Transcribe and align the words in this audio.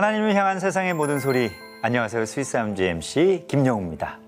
하나님을 0.00 0.34
향한 0.34 0.58
세상의 0.58 0.94
모든 0.94 1.18
소리. 1.20 1.50
안녕하세요. 1.82 2.24
스위스 2.24 2.56
암지 2.56 2.84
MC 2.84 3.44
김영우입니다. 3.46 4.18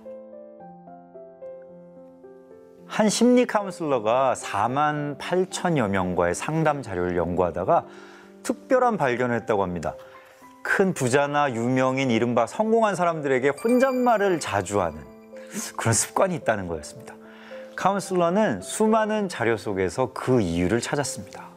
한 2.86 3.08
심리 3.08 3.46
카운슬러가 3.46 4.34
4만 4.36 5.16
8천여 5.16 5.88
명과의 5.88 6.34
상담 6.34 6.82
자료를 6.82 7.16
연구하다가 7.16 7.86
특별한 8.42 8.98
발견을 8.98 9.34
했다고 9.36 9.62
합니다. 9.62 9.94
큰 10.62 10.92
부자나 10.92 11.54
유명인, 11.54 12.10
이른바 12.10 12.46
성공한 12.46 12.94
사람들에게 12.94 13.52
혼잣말을 13.64 14.40
자주 14.40 14.82
하는 14.82 14.98
그런 15.78 15.94
습관이 15.94 16.34
있다는 16.34 16.68
거였습니다. 16.68 17.14
카운슬러는 17.76 18.60
수많은 18.60 19.30
자료 19.30 19.56
속에서 19.56 20.12
그 20.12 20.42
이유를 20.42 20.82
찾았습니다. 20.82 21.48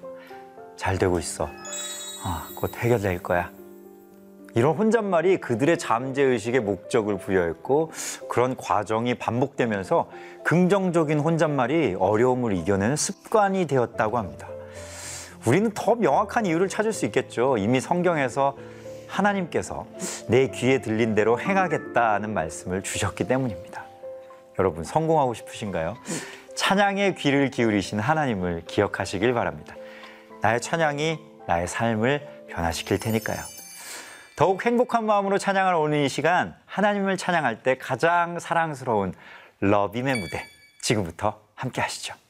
잘 0.78 0.98
되고 0.98 1.20
있어. 1.20 1.50
아, 2.24 2.48
곧 2.56 2.74
해결될 2.78 3.22
거야. 3.22 3.52
이런 4.56 4.76
혼잣말이 4.78 5.38
그들의 5.38 5.78
잠재의식에 5.78 6.62
목적을 6.62 7.18
부여했고 7.18 7.92
그런 8.30 8.56
과정이 8.56 9.14
반복되면서 9.16 10.10
긍정적인 10.46 11.20
혼잣말이 11.20 11.98
어려움을 12.00 12.54
이겨내는 12.54 12.96
습관이 12.96 13.68
되었다고 13.68 14.18
합니다. 14.18 14.48
우리는 15.46 15.72
더 15.76 15.96
명확한 15.96 16.46
이유를 16.46 16.70
찾을 16.70 16.94
수 16.94 17.06
있겠죠. 17.06 17.58
이미 17.58 17.82
성경에서 17.82 18.58
하나님께서 19.08 19.86
내 20.30 20.48
귀에 20.48 20.82
들린 20.82 21.16
대로 21.16 21.40
행하겠다는 21.40 22.34
말씀을 22.34 22.82
주셨기 22.82 23.28
때문입니다. 23.28 23.84
여러분 24.58 24.86
성공하고 24.86 25.34
싶으신가요? 25.34 25.98
찬양의 26.56 27.16
귀를 27.16 27.52
기울이신 27.52 28.00
하나님을 28.00 28.64
기억하시길 28.66 29.34
바랍니다. 29.34 29.76
나의 30.42 30.62
찬양이 30.62 31.20
나의 31.46 31.68
삶을 31.68 32.46
변화시킬 32.48 33.00
테니까요. 33.00 33.55
더욱 34.36 34.66
행복한 34.66 35.06
마음으로 35.06 35.38
찬양을 35.38 35.74
오는 35.76 36.04
이 36.04 36.10
시간 36.10 36.56
하나님을 36.66 37.16
찬양할 37.16 37.64
때 37.64 37.78
가장 37.78 38.38
사랑스러운 38.38 39.14
러빔의 39.62 40.20
무대 40.20 40.44
지금부터 40.82 41.40
함께 41.56 41.80
하시죠. 41.80 42.25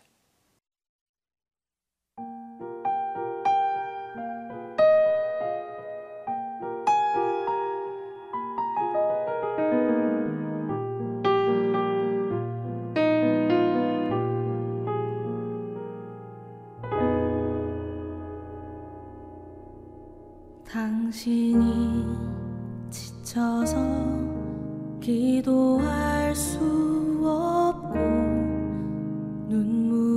moon. 29.66 30.15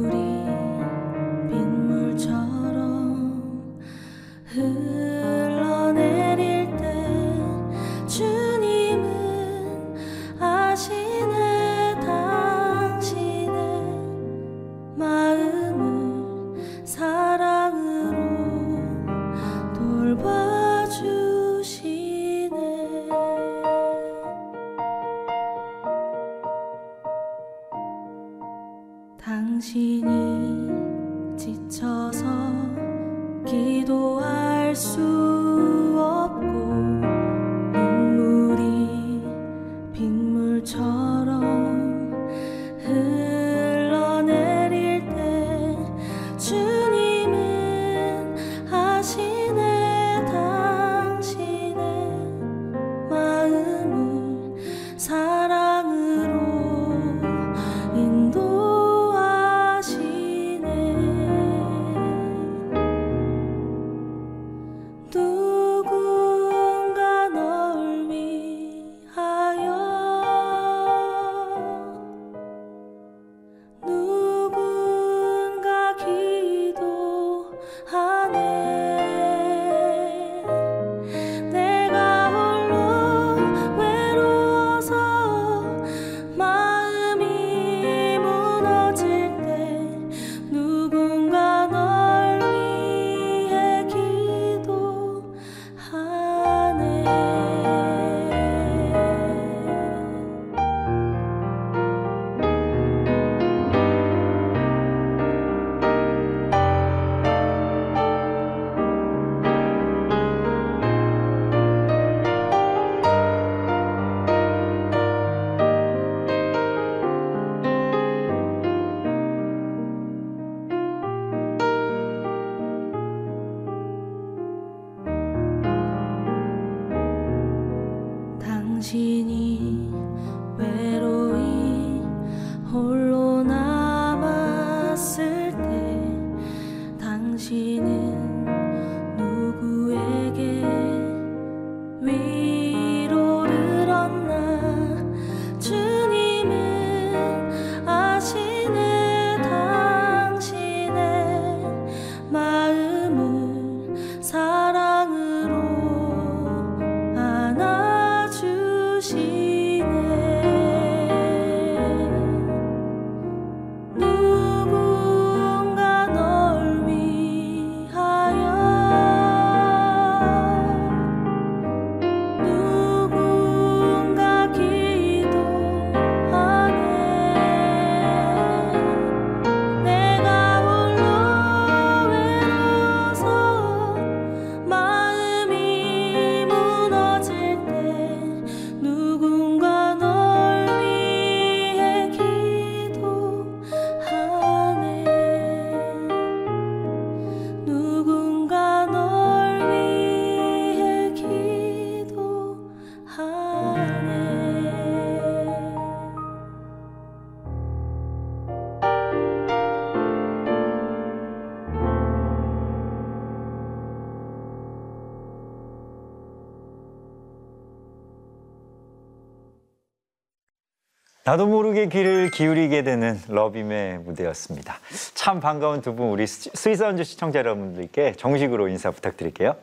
나도 221.28 221.46
모르게 221.46 221.88
귀를 221.88 222.30
기울이게 222.30 222.82
되는 222.84 223.20
러빔의 223.28 223.98
무대였습니다. 223.98 224.78
참 225.12 225.40
반가운 225.40 225.82
두 225.82 225.94
분 225.94 226.08
우리 226.08 226.26
스- 226.26 226.48
Sweet 226.54 226.77
Sounds 226.77 227.04
시청자 227.04 227.40
여러분들께 227.40 228.12
정식으로 228.12 228.68
인사 228.68 228.90
부탁드릴게요. 228.90 229.54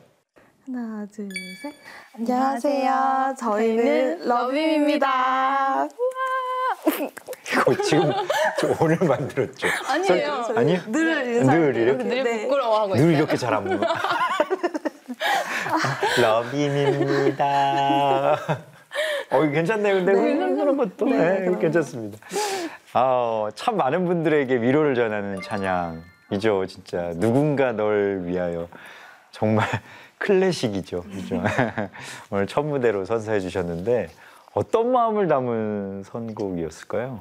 하나, 0.64 1.04
둘, 1.12 1.28
셋. 1.60 1.74
안녕하세요. 2.14 3.34
저희는 3.40 4.28
러빔입니다. 4.28 5.88
이거 7.50 7.82
지금 7.82 8.12
저 8.60 8.68
오늘 8.80 8.96
만들었죠? 8.98 9.66
아니에요. 9.88 10.42
설- 10.44 10.58
아니요? 10.58 10.78
늘 10.86 11.34
인사할게요. 11.34 11.72
늘 11.72 11.76
이렇게? 11.82 12.04
늘 12.04 12.22
네. 12.22 12.42
부끄러워하고 12.42 12.94
늘 12.94 13.02
있어요. 13.06 13.16
이렇게 13.16 13.36
잘안 13.36 13.64
보면. 13.64 13.82
러빔입니다. 16.22 18.38
어, 19.30 19.42
이거 19.42 19.50
괜찮네요. 19.52 19.94
근데 20.04 20.12
그런 20.12 20.76
것도 20.76 21.06
네, 21.06 21.40
그럼요. 21.40 21.58
괜찮습니다. 21.58 22.18
아, 22.92 23.48
참 23.54 23.76
많은 23.76 24.04
분들에게 24.06 24.60
위로를 24.60 24.94
전하는 24.94 25.40
찬양이죠. 25.42 26.66
진짜 26.66 27.12
누군가 27.16 27.72
널 27.72 28.22
위하여 28.24 28.68
정말 29.32 29.66
클래식이죠. 30.18 31.02
그죠? 31.02 31.42
오늘 32.30 32.46
첫 32.46 32.62
무대로 32.64 33.04
선사해 33.04 33.40
주셨는데 33.40 34.08
어떤 34.54 34.90
마음을 34.92 35.28
담은 35.28 36.02
선곡이었을까요? 36.04 37.20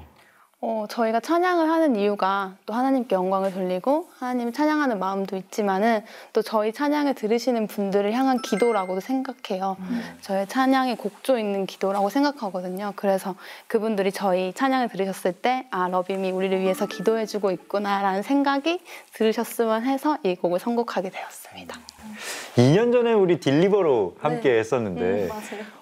어, 0.67 0.88
저희가 0.89 1.19
찬양을 1.19 1.69
하는 1.69 1.95
이유가 1.95 2.56
또 2.65 2.73
하나님께 2.73 3.13
영광을 3.15 3.53
돌리고 3.53 4.09
하나님 4.17 4.51
찬양하는 4.51 4.97
마음도 4.97 5.38
있지만은 5.38 6.03
또 6.33 6.41
저희 6.41 6.73
찬양을 6.73 7.13
들으시는 7.13 7.67
분들을 7.67 8.12
향한 8.13 8.41
기도라고도 8.41 9.00
생각해요. 9.00 9.77
저의 10.21 10.47
찬양이 10.47 10.95
곡조 10.95 11.38
있는 11.38 11.67
기도라고 11.67 12.09
생각하거든요. 12.09 12.94
그래서 12.95 13.35
그분들이 13.67 14.12
저희 14.12 14.53
찬양을 14.53 14.89
들으셨을 14.89 15.33
때 15.33 15.67
아, 15.69 15.88
러빔이 15.88 16.31
우리를 16.31 16.59
위해서 16.59 16.88
기도해주고 16.88 17.51
있구나라는 17.51 18.23
생각이 18.23 18.81
들으셨으면 19.13 19.85
해서 19.85 20.18
이 20.23 20.33
곡을 20.33 20.59
선곡하게 20.59 21.11
되었습니다. 21.11 21.79
2년 22.56 22.92
전에 22.94 23.13
우리 23.13 23.40
딜리버로 23.40 24.16
함께 24.19 24.57
했었는데 24.60 25.02
음. 25.25 25.30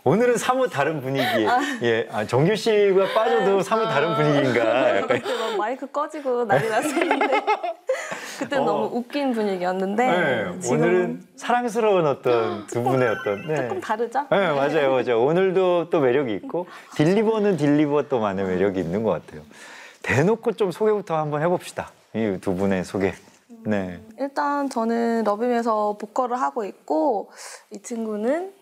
오늘은 0.04 0.38
사뭇 0.38 0.70
다른 0.70 1.02
분위기에 1.02 1.48
예, 1.84 2.08
아, 2.12 2.26
정규 2.26 2.56
씨가 2.56 3.14
빠져도 3.14 3.62
사뭇 3.62 3.86
다른 3.86 4.16
분위기인가 4.16 4.98
약간 4.98 5.08
그때 5.20 5.38
막 5.38 5.58
마이크 5.58 5.86
꺼지고 5.88 6.46
난리 6.46 6.68
났었는데 6.70 7.28
그때는 8.40 8.64
어. 8.64 8.66
너무 8.66 8.98
웃긴 8.98 9.32
분위기였는데 9.34 10.06
네, 10.08 10.60
지금 10.60 10.78
오늘은 10.78 11.22
사랑스러운 11.36 12.08
어떤 12.08 12.66
두 12.68 12.82
분의 12.82 13.08
어떤 13.10 13.48
네. 13.48 13.56
조금 13.56 13.80
다르죠? 13.80 14.26
네, 14.32 14.52
맞아요, 14.52 14.92
맞아요. 14.92 15.24
오늘도 15.24 15.90
또 15.92 16.00
매력이 16.00 16.34
있고 16.34 16.68
딜리버는 16.96 17.58
딜리버 17.58 18.04
또만의 18.10 18.46
매력이 18.46 18.80
있는 18.80 19.04
것 19.04 19.12
같아요. 19.12 19.44
대놓고 20.02 20.54
좀 20.54 20.72
소개부터 20.72 21.16
한번 21.18 21.42
해봅시다. 21.42 21.92
이 22.16 22.38
두 22.42 22.54
분의 22.56 22.84
소개. 22.84 23.14
네. 23.66 24.02
일단 24.20 24.70
저는 24.70 25.24
러빔에서 25.24 25.98
보컬을 26.00 26.40
하고 26.40 26.66
있고 26.66 27.32
이 27.72 27.82
친구는 27.82 28.54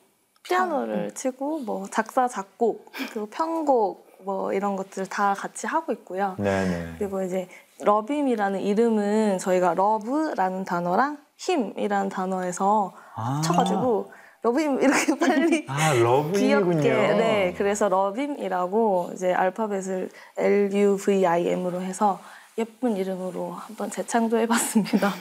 피아노를 0.43 1.13
치고 1.13 1.59
뭐 1.59 1.87
작사 1.91 2.27
작곡 2.27 2.91
그리고 3.11 3.27
편곡 3.27 4.07
뭐 4.23 4.53
이런 4.53 4.75
것들 4.75 5.07
다 5.07 5.33
같이 5.33 5.67
하고 5.67 5.91
있고요. 5.93 6.35
네, 6.37 6.67
네. 6.67 6.95
그리고 6.97 7.21
이제 7.23 7.47
러빔이라는 7.83 8.59
이름은 8.61 9.39
저희가 9.39 9.73
love라는 9.73 10.65
단어랑 10.65 11.17
him이라는 11.37 12.09
단어에서 12.09 12.93
아. 13.15 13.41
쳐가지고 13.43 14.11
러빔 14.43 14.81
이렇게 14.81 15.17
빨리 15.19 15.65
아. 15.67 15.93
귀엽게 16.33 16.89
네 16.89 17.53
그래서 17.57 17.89
러빔이라고 17.89 19.11
이제 19.13 19.33
알파벳을 19.33 20.09
L 20.37 20.73
U 20.73 20.97
V 20.97 21.25
I 21.25 21.47
M으로 21.47 21.81
해서 21.81 22.19
예쁜 22.61 22.95
이름으로 22.95 23.53
한번 23.53 23.89
재창조해봤습니다. 23.89 25.11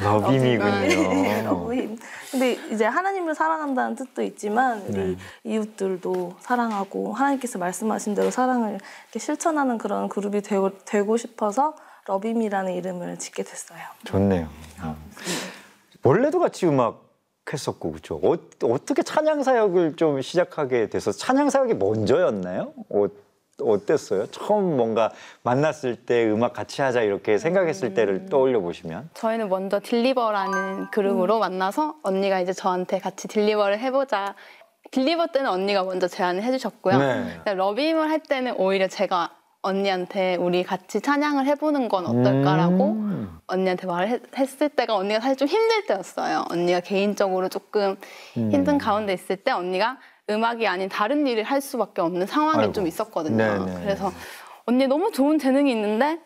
러빔이군요. 0.00 1.42
love 1.44 1.71
him. 1.71 1.98
근데 2.30 2.52
이제 2.70 2.84
하나님을 2.84 3.34
사랑한다는 3.34 3.96
뜻도 3.96 4.22
있지만 4.22 4.82
우리 4.88 5.16
네. 5.16 5.16
이웃들도 5.42 6.36
사랑하고 6.38 7.12
하나님께서 7.12 7.58
말씀하신 7.58 8.14
대로 8.14 8.30
사랑을 8.30 8.78
실천하는 9.16 9.78
그런 9.78 10.08
그룹이 10.08 10.42
되고, 10.42 10.78
되고 10.84 11.16
싶어서 11.16 11.74
러빔이라는 12.06 12.72
이름을 12.74 13.18
짓게 13.18 13.42
됐어요. 13.42 13.80
좋네요. 14.04 14.48
어. 14.82 14.96
원래도 16.04 16.38
같이 16.38 16.66
음악 16.66 17.04
했었고 17.52 17.92
그죠? 17.92 18.20
어, 18.22 18.36
어떻게 18.62 19.02
찬양 19.02 19.42
사역을 19.42 19.96
좀 19.96 20.22
시작하게 20.22 20.88
돼서 20.88 21.10
찬양 21.10 21.50
사역이 21.50 21.74
먼저였나요? 21.74 22.72
어, 22.90 23.06
어땠어요? 23.62 24.26
처음 24.26 24.76
뭔가 24.76 25.10
만났을 25.42 25.96
때 25.96 26.26
음악 26.30 26.52
같이 26.52 26.82
하자 26.82 27.02
이렇게 27.02 27.38
생각했을 27.38 27.94
때를 27.94 28.26
떠올려 28.26 28.60
보시면 28.60 29.08
저희는 29.14 29.48
먼저 29.48 29.80
딜리버라는 29.82 30.90
그룹으로 30.90 31.38
만나서 31.38 31.96
언니가 32.02 32.40
이제 32.40 32.52
저한테 32.52 32.98
같이 32.98 33.28
딜리버를 33.28 33.78
해보자. 33.78 34.34
딜리버 34.92 35.28
때는 35.28 35.50
언니가 35.50 35.82
먼저 35.82 36.06
제안을 36.06 36.42
해주셨고요. 36.44 36.98
네. 36.98 37.54
러빔을 37.54 38.08
할 38.08 38.20
때는 38.20 38.54
오히려 38.56 38.86
제가 38.88 39.30
언니한테 39.62 40.36
우리 40.36 40.62
같이 40.62 41.00
찬양을 41.00 41.44
해보는 41.46 41.88
건 41.88 42.06
어떨까라고 42.06 42.84
음. 42.92 43.38
언니한테 43.48 43.86
말을 43.88 44.08
했- 44.08 44.38
했을 44.38 44.68
때가 44.68 44.94
언니가 44.94 45.18
사실 45.18 45.36
좀 45.36 45.48
힘들 45.48 45.86
때였어요. 45.86 46.44
언니가 46.50 46.78
개인적으로 46.80 47.48
조금 47.48 47.96
음. 48.36 48.52
힘든 48.52 48.78
가운데 48.78 49.12
있을 49.12 49.36
때 49.36 49.50
언니가 49.50 49.98
음악이 50.28 50.66
아닌 50.66 50.88
다른 50.88 51.26
일을 51.26 51.44
할 51.44 51.60
수밖에 51.60 52.00
없는 52.02 52.26
상황이 52.26 52.60
아이고. 52.60 52.72
좀 52.72 52.86
있었거든요. 52.86 53.36
네네. 53.36 53.80
그래서 53.80 54.12
언니 54.64 54.86
너무 54.86 55.12
좋은 55.12 55.38
재능이 55.38 55.70
있는데 55.70 56.18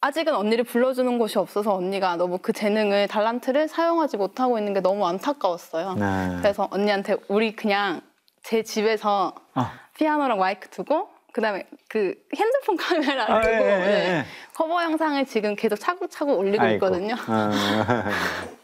아직은 0.00 0.34
언니를 0.34 0.64
불러주는 0.64 1.18
곳이 1.18 1.38
없어서 1.38 1.74
언니가 1.74 2.16
너무 2.16 2.38
그 2.38 2.52
재능을 2.52 3.08
달란트를 3.08 3.68
사용하지 3.68 4.16
못하고 4.16 4.58
있는 4.58 4.74
게 4.74 4.80
너무 4.80 5.06
안타까웠어요. 5.06 5.94
네. 5.94 6.36
그래서 6.38 6.68
언니한테 6.70 7.16
우리 7.28 7.54
그냥 7.54 8.00
제 8.42 8.62
집에서 8.62 9.32
아. 9.54 9.72
피아노랑 9.96 10.38
마이크 10.38 10.68
두고 10.70 11.08
그다음에 11.32 11.66
그 11.88 12.14
핸드폰 12.36 12.76
카메라 12.76 13.24
아, 13.24 13.42
예, 13.44 13.50
예, 13.50 13.56
예, 13.56 13.60
네, 13.60 14.08
예. 14.18 14.24
커버 14.54 14.82
영상을 14.82 15.24
지금 15.26 15.56
계속 15.56 15.76
차곡차곡 15.76 16.38
올리고 16.38 16.62
아이고. 16.62 16.74
있거든요. 16.86 17.14
어. 17.14 17.50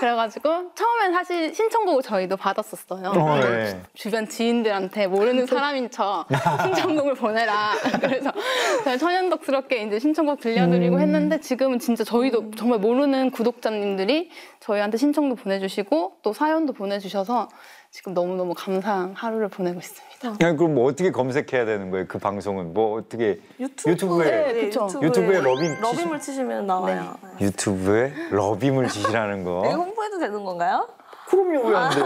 그래가지고 0.00 0.72
처음엔 0.74 1.12
사실 1.12 1.54
신청곡을 1.54 2.02
저희도 2.02 2.36
받았었어요. 2.36 3.08
어, 3.10 3.38
예. 3.42 3.80
주 3.94 4.10
변 4.10 4.28
지인들한테 4.28 5.08
모르는 5.08 5.46
사람인 5.46 5.90
척 5.90 6.26
신청곡을 6.62 7.14
보내라. 7.14 7.72
그래서 8.00 8.30
그냥 8.84 8.98
천연덕스럽게 8.98 9.82
이제 9.82 9.98
신청곡 9.98 10.38
음. 10.38 10.40
들려드리고 10.40 11.00
했는데 11.00 11.40
지금은 11.40 11.80
진짜 11.80 12.04
저희도 12.04 12.52
정말 12.52 12.78
모르는 12.78 13.32
구독자님들이 13.32 14.30
저희한테 14.60 14.98
신청도 14.98 15.34
보내주시고 15.34 16.18
또 16.22 16.32
사연도 16.32 16.72
보내주셔서 16.72 17.48
지금 17.94 18.12
너무너무 18.12 18.54
감사한 18.54 19.14
하루를 19.14 19.46
보내고 19.46 19.78
있습니다. 19.78 20.44
아니, 20.44 20.56
그럼 20.56 20.74
뭐 20.74 20.86
어떻게 20.86 21.12
검색해야 21.12 21.64
되는 21.64 21.92
거예요? 21.92 22.06
그 22.08 22.18
방송은 22.18 22.74
뭐 22.74 22.98
어떻게 22.98 23.38
유튜브에, 23.60 23.92
유튜브에 23.92 24.52
네, 24.52 24.64
그쵸. 24.64 24.88
유튜브에 25.00 25.40
러빔 25.40 25.80
러빔을 25.80 26.20
치시면 26.20 26.66
나와요. 26.66 27.14
네. 27.38 27.46
유튜브에 27.46 28.12
러빔을 28.32 28.88
지시라는 28.88 29.42
이거 29.42 29.62
거? 29.62 29.68
홍보해도 29.70 30.18
되는 30.18 30.42
건가요? 30.42 30.88
그럼요 31.28 31.68
왜안 31.68 31.90
돼요? 31.94 32.04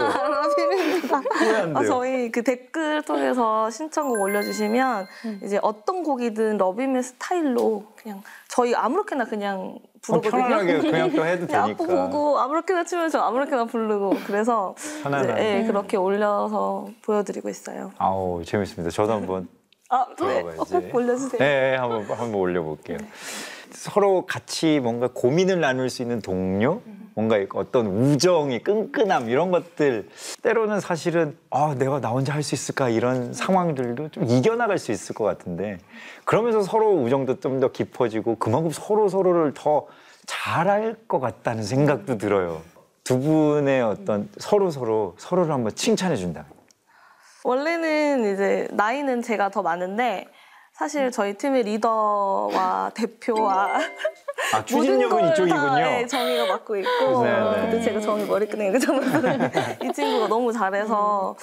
왜안 1.41 1.77
아, 1.77 1.79
돼요? 1.81 1.89
저희 1.89 2.31
그 2.31 2.43
댓글 2.43 3.01
통해서 3.03 3.69
신청곡 3.69 4.19
올려주시면 4.19 5.07
음. 5.25 5.41
이제 5.43 5.59
어떤 5.61 6.03
곡이든 6.03 6.57
러빔의 6.57 7.03
스타일로 7.03 7.83
그냥 7.95 8.21
저희 8.47 8.73
아무렇게나 8.75 9.25
그냥 9.25 9.77
어, 10.09 10.21
부르거든요. 10.21 10.31
편안하게 10.31 10.77
그냥 10.89 11.11
또 11.13 11.25
해도 11.25 11.45
되니까. 11.47 11.75
보고 11.75 12.39
아무렇게나 12.39 12.83
치면 12.85 13.09
저 13.09 13.19
아무렇게나 13.19 13.65
부르고 13.65 14.15
그래서 14.25 14.75
이제, 14.77 15.03
편안하게. 15.03 15.43
예, 15.43 15.63
그렇게 15.65 15.97
올려서 15.97 16.87
보여드리고 17.01 17.49
있어요. 17.49 17.91
아우 17.97 18.43
재밌습니다. 18.45 18.91
저도 18.91 19.13
한번 19.13 19.47
아, 19.89 20.05
네. 20.21 20.43
꼭 20.43 20.95
올려주세요. 20.95 21.39
네, 21.39 21.75
한번 21.75 22.03
한번 22.03 22.35
올려볼게요. 22.35 22.97
서로 23.71 24.25
같이 24.25 24.79
뭔가 24.79 25.09
고민을 25.13 25.59
나눌 25.59 25.89
수 25.89 26.01
있는 26.01 26.21
동료, 26.21 26.81
뭔가 27.15 27.37
어떤 27.53 27.87
우정이 27.87 28.59
끈끈함 28.63 29.29
이런 29.29 29.51
것들 29.51 30.09
때로는 30.41 30.79
사실은 30.79 31.37
아 31.49 31.75
내가 31.77 31.99
나 31.99 32.09
혼자 32.09 32.33
할 32.33 32.43
수 32.43 32.55
있을까 32.55 32.89
이런 32.89 33.33
상황들도 33.33 34.09
좀 34.09 34.23
이겨나갈 34.25 34.77
수 34.77 34.91
있을 34.91 35.13
것 35.15 35.23
같은데 35.25 35.77
그러면서 36.25 36.61
서로 36.61 36.93
우정도 36.93 37.39
좀 37.39 37.59
더 37.59 37.71
깊어지고 37.71 38.35
그만큼 38.37 38.71
서로 38.71 39.09
서로를 39.09 39.53
더 39.53 39.85
잘할 40.25 40.95
것 41.07 41.19
같다는 41.19 41.63
생각도 41.63 42.17
들어요. 42.17 42.61
두 43.03 43.19
분의 43.19 43.81
어떤 43.81 44.29
서로 44.37 44.69
서로 44.71 45.15
서로를 45.17 45.51
한번 45.51 45.73
칭찬해 45.75 46.15
준다. 46.15 46.45
원래는 47.43 48.33
이제 48.33 48.67
나이는 48.71 49.21
제가 49.23 49.49
더 49.49 49.61
많은데 49.61 50.27
사실 50.73 51.11
저희 51.11 51.33
팀의 51.33 51.63
리더와 51.63 52.91
대표와 52.93 53.79
아 54.53 54.65
추진력은 54.65 55.09
걸 55.09 55.31
이쪽이군요. 55.31 55.59
다, 55.59 55.75
네, 55.75 56.07
정의가 56.07 56.45
맡고 56.47 56.77
있고 56.77 57.23
네, 57.23 57.31
네. 57.31 57.61
그때 57.65 57.81
제가 57.81 57.99
정의 57.99 58.25
머리끈에 58.25 58.77
잡았는데 58.79 59.79
이 59.83 59.93
친구가 59.93 60.27
너무 60.27 60.51
잘해서 60.53 61.35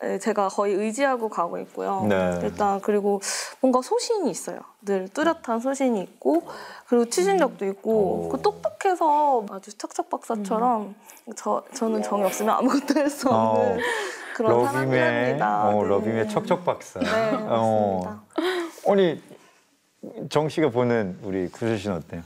네, 0.00 0.18
제가 0.18 0.48
거의 0.48 0.74
의지하고 0.74 1.28
가고 1.28 1.58
있고요. 1.58 2.06
네. 2.08 2.38
일단 2.42 2.80
그리고 2.80 3.20
뭔가 3.60 3.82
소신이 3.82 4.30
있어요. 4.30 4.60
늘 4.82 5.08
뚜렷한 5.08 5.60
소신이 5.60 6.00
있고 6.02 6.44
그리고 6.86 7.04
추진력도 7.06 7.66
있고 7.66 8.26
오. 8.26 8.28
그 8.28 8.40
똑똑해서 8.40 9.44
아주 9.50 9.76
척척 9.76 10.08
박사처럼 10.08 10.94
저 11.36 11.62
저는 11.74 12.02
정이 12.02 12.24
없으면 12.24 12.54
아무것도 12.56 12.98
할수 12.98 13.28
어. 13.28 13.32
없는 13.34 13.80
그런 14.34 14.52
러빔의 14.52 14.72
사람이랍니다. 14.72 15.68
어, 15.68 15.82
네. 15.82 15.88
러빔의 15.88 16.28
척척 16.28 16.64
박사. 16.64 17.00
네, 17.00 17.06
어. 17.48 18.00
맞습니다. 18.04 18.22
아니 18.88 19.22
정 20.30 20.48
씨가 20.48 20.70
보는 20.70 21.18
우리 21.22 21.48
구슬 21.48 21.76
씨는 21.76 21.96
어때요? 21.96 22.22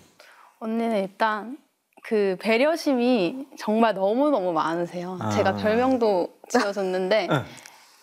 언니는 0.63 1.03
일단 1.03 1.59
그 2.05 2.37
배려심이 2.41 3.47
정말 3.59 3.95
너무너무 3.95 4.53
많으세요. 4.53 5.19
아. 5.21 5.31
제가 5.31 5.57
별명도 5.57 6.29
지어줬는데 6.49 7.29
응. 7.31 7.45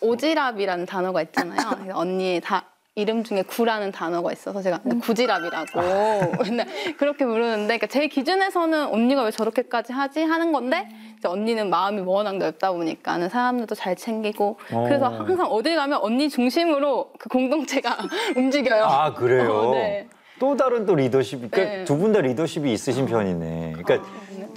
오지랖이라는 0.02 0.86
단어가 0.86 1.22
있잖아요. 1.22 1.94
언니의 1.94 2.40
다 2.42 2.64
이름 2.96 3.24
중에 3.24 3.42
구라는 3.42 3.92
단어가 3.92 4.30
있어서 4.32 4.60
제가 4.60 4.80
구지랖이라고 4.80 6.42
맨날 6.44 6.66
그렇게 6.98 7.24
부르는데 7.24 7.78
그러니까 7.78 7.86
제 7.86 8.06
기준에서는 8.08 8.88
언니가 8.88 9.22
왜 9.22 9.30
저렇게까지 9.30 9.94
하지 9.94 10.22
하는 10.22 10.52
건데 10.52 10.88
언니는 11.24 11.70
마음이 11.70 12.00
워낙 12.00 12.36
넓다 12.36 12.72
보니까는 12.72 13.30
사람들도 13.30 13.74
잘 13.74 13.96
챙기고 13.96 14.58
그래서 14.68 15.06
어. 15.06 15.10
항상 15.10 15.46
어딜 15.46 15.76
가면 15.76 15.98
언니 16.02 16.28
중심으로 16.28 17.12
그 17.18 17.28
공동체가 17.30 17.96
움직여요. 18.36 18.84
아 18.84 19.14
그래요? 19.14 19.50
어, 19.50 19.72
네. 19.72 20.08
또 20.40 20.56
다른 20.56 20.86
또 20.86 20.94
리더십, 20.96 21.50
그러니까 21.50 21.76
네. 21.76 21.84
두분 21.84 22.12
다 22.12 22.20
리더십이 22.20 22.72
있으신 22.72 23.04
편이네. 23.06 23.74
그러니까 23.78 24.08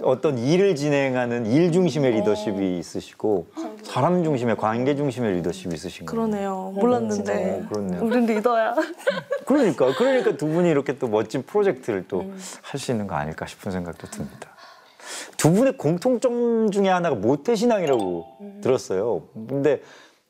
어떤 0.02 0.38
일을 0.38 0.76
진행하는 0.76 1.46
일 1.46 1.72
중심의 1.74 2.14
리더십이 2.14 2.80
있으시고 2.80 3.48
사람 3.84 4.24
중심의 4.24 4.56
관계 4.56 4.96
중심의 4.96 5.34
리더십이 5.36 5.76
있으신 5.76 6.06
거예요. 6.06 6.26
그러네요. 6.28 6.72
몰랐는데 6.76 7.64
어, 7.66 7.70
그렇네요. 7.70 8.02
우린 8.04 8.26
리더야. 8.26 8.76
그러니까 9.46 9.94
그러니까 9.96 10.36
두 10.38 10.48
분이 10.48 10.70
이렇게 10.70 10.98
또 10.98 11.08
멋진 11.08 11.44
프로젝트를 11.44 12.08
또 12.08 12.24
할 12.64 12.80
수 12.80 12.92
있는 12.92 13.06
거 13.06 13.16
아닐까 13.16 13.46
싶은 13.46 13.72
생각도 13.72 14.08
듭니다. 14.08 14.50
두 15.38 15.52
분의 15.52 15.78
공통점 15.78 16.72
중에 16.72 16.88
하나가 16.88 17.16
모태 17.16 17.56
신앙이라고 17.56 18.26
들었어요. 18.62 19.24
근데 19.50 19.82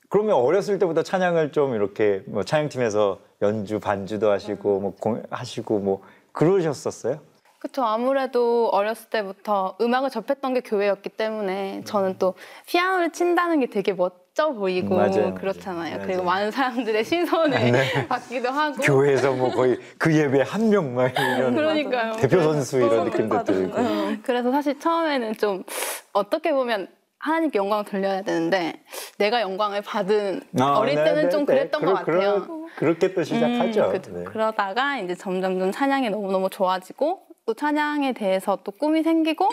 그러면 0.10 0.36
어렸을 0.36 0.78
때부터 0.80 1.04
찬양을 1.04 1.52
좀 1.52 1.74
이렇게 1.76 2.24
뭐 2.26 2.44
찬양팀에서 2.44 3.20
연주 3.44 3.80
반주도 3.80 4.32
하시고 4.32 4.80
뭐 4.80 4.94
공, 5.00 5.22
하시고 5.30 5.80
뭐 5.80 6.02
그러셨었어요? 6.32 7.20
그쵸. 7.60 7.84
아무래도 7.84 8.70
어렸을 8.70 9.10
때부터 9.10 9.78
음악을 9.80 10.10
접했던 10.10 10.54
게 10.54 10.62
교회였기 10.62 11.10
때문에 11.10 11.82
저는 11.86 12.18
또 12.20 12.34
피아노를 12.66 13.12
친다는 13.12 13.60
게 13.60 13.68
되게 13.68 13.94
멋져 13.94 14.52
보이고 14.54 14.96
맞아요, 14.96 15.36
그렇잖아요. 15.36 15.96
맞아요. 15.96 16.06
그리고 16.08 16.24
많은 16.24 16.52
사람들의 16.52 17.04
시선을 17.06 17.74
받기도 18.10 18.50
하고. 18.50 18.82
교회에서 18.82 19.34
뭐 19.34 19.52
거의 19.52 19.78
그 19.98 20.14
예배 20.14 20.42
한 20.42 20.70
명만 20.70 21.12
이런 21.38 21.54
그러니까요. 21.56 22.14
대표 22.14 22.42
선수 22.42 22.82
이런 22.82 23.06
느낌도 23.06 23.44
들고. 23.44 23.78
응. 23.78 24.20
그래서 24.24 24.52
사실 24.52 24.78
처음에는 24.80 25.34
좀 25.36 25.64
어떻게 26.12 26.52
보면 26.52 26.88
하나님께 27.24 27.58
영광을 27.58 27.86
돌려야 27.86 28.22
되는데 28.22 28.84
내가 29.18 29.40
영광을 29.42 29.82
받은 29.82 30.42
아, 30.60 30.74
어릴 30.78 30.96
네, 30.96 31.04
때는 31.06 31.24
네, 31.24 31.30
좀 31.30 31.46
네. 31.46 31.54
그랬던 31.54 31.82
그러- 31.82 31.94
것 31.94 32.00
같아요. 32.06 32.42
그러- 32.44 32.68
그렇게 32.76 33.14
또 33.14 33.24
시작하죠. 33.24 33.86
음, 33.86 33.92
그죠. 33.94 34.12
네. 34.12 34.24
그러다가 34.26 34.98
이제 34.98 35.16
점점점 35.16 35.72
찬양이 35.72 36.10
너무너무 36.10 36.50
좋아지고 36.50 37.22
또 37.46 37.54
찬양에 37.54 38.14
대해서 38.14 38.58
또 38.66 38.72
꿈이 38.72 39.04
생기고 39.04 39.48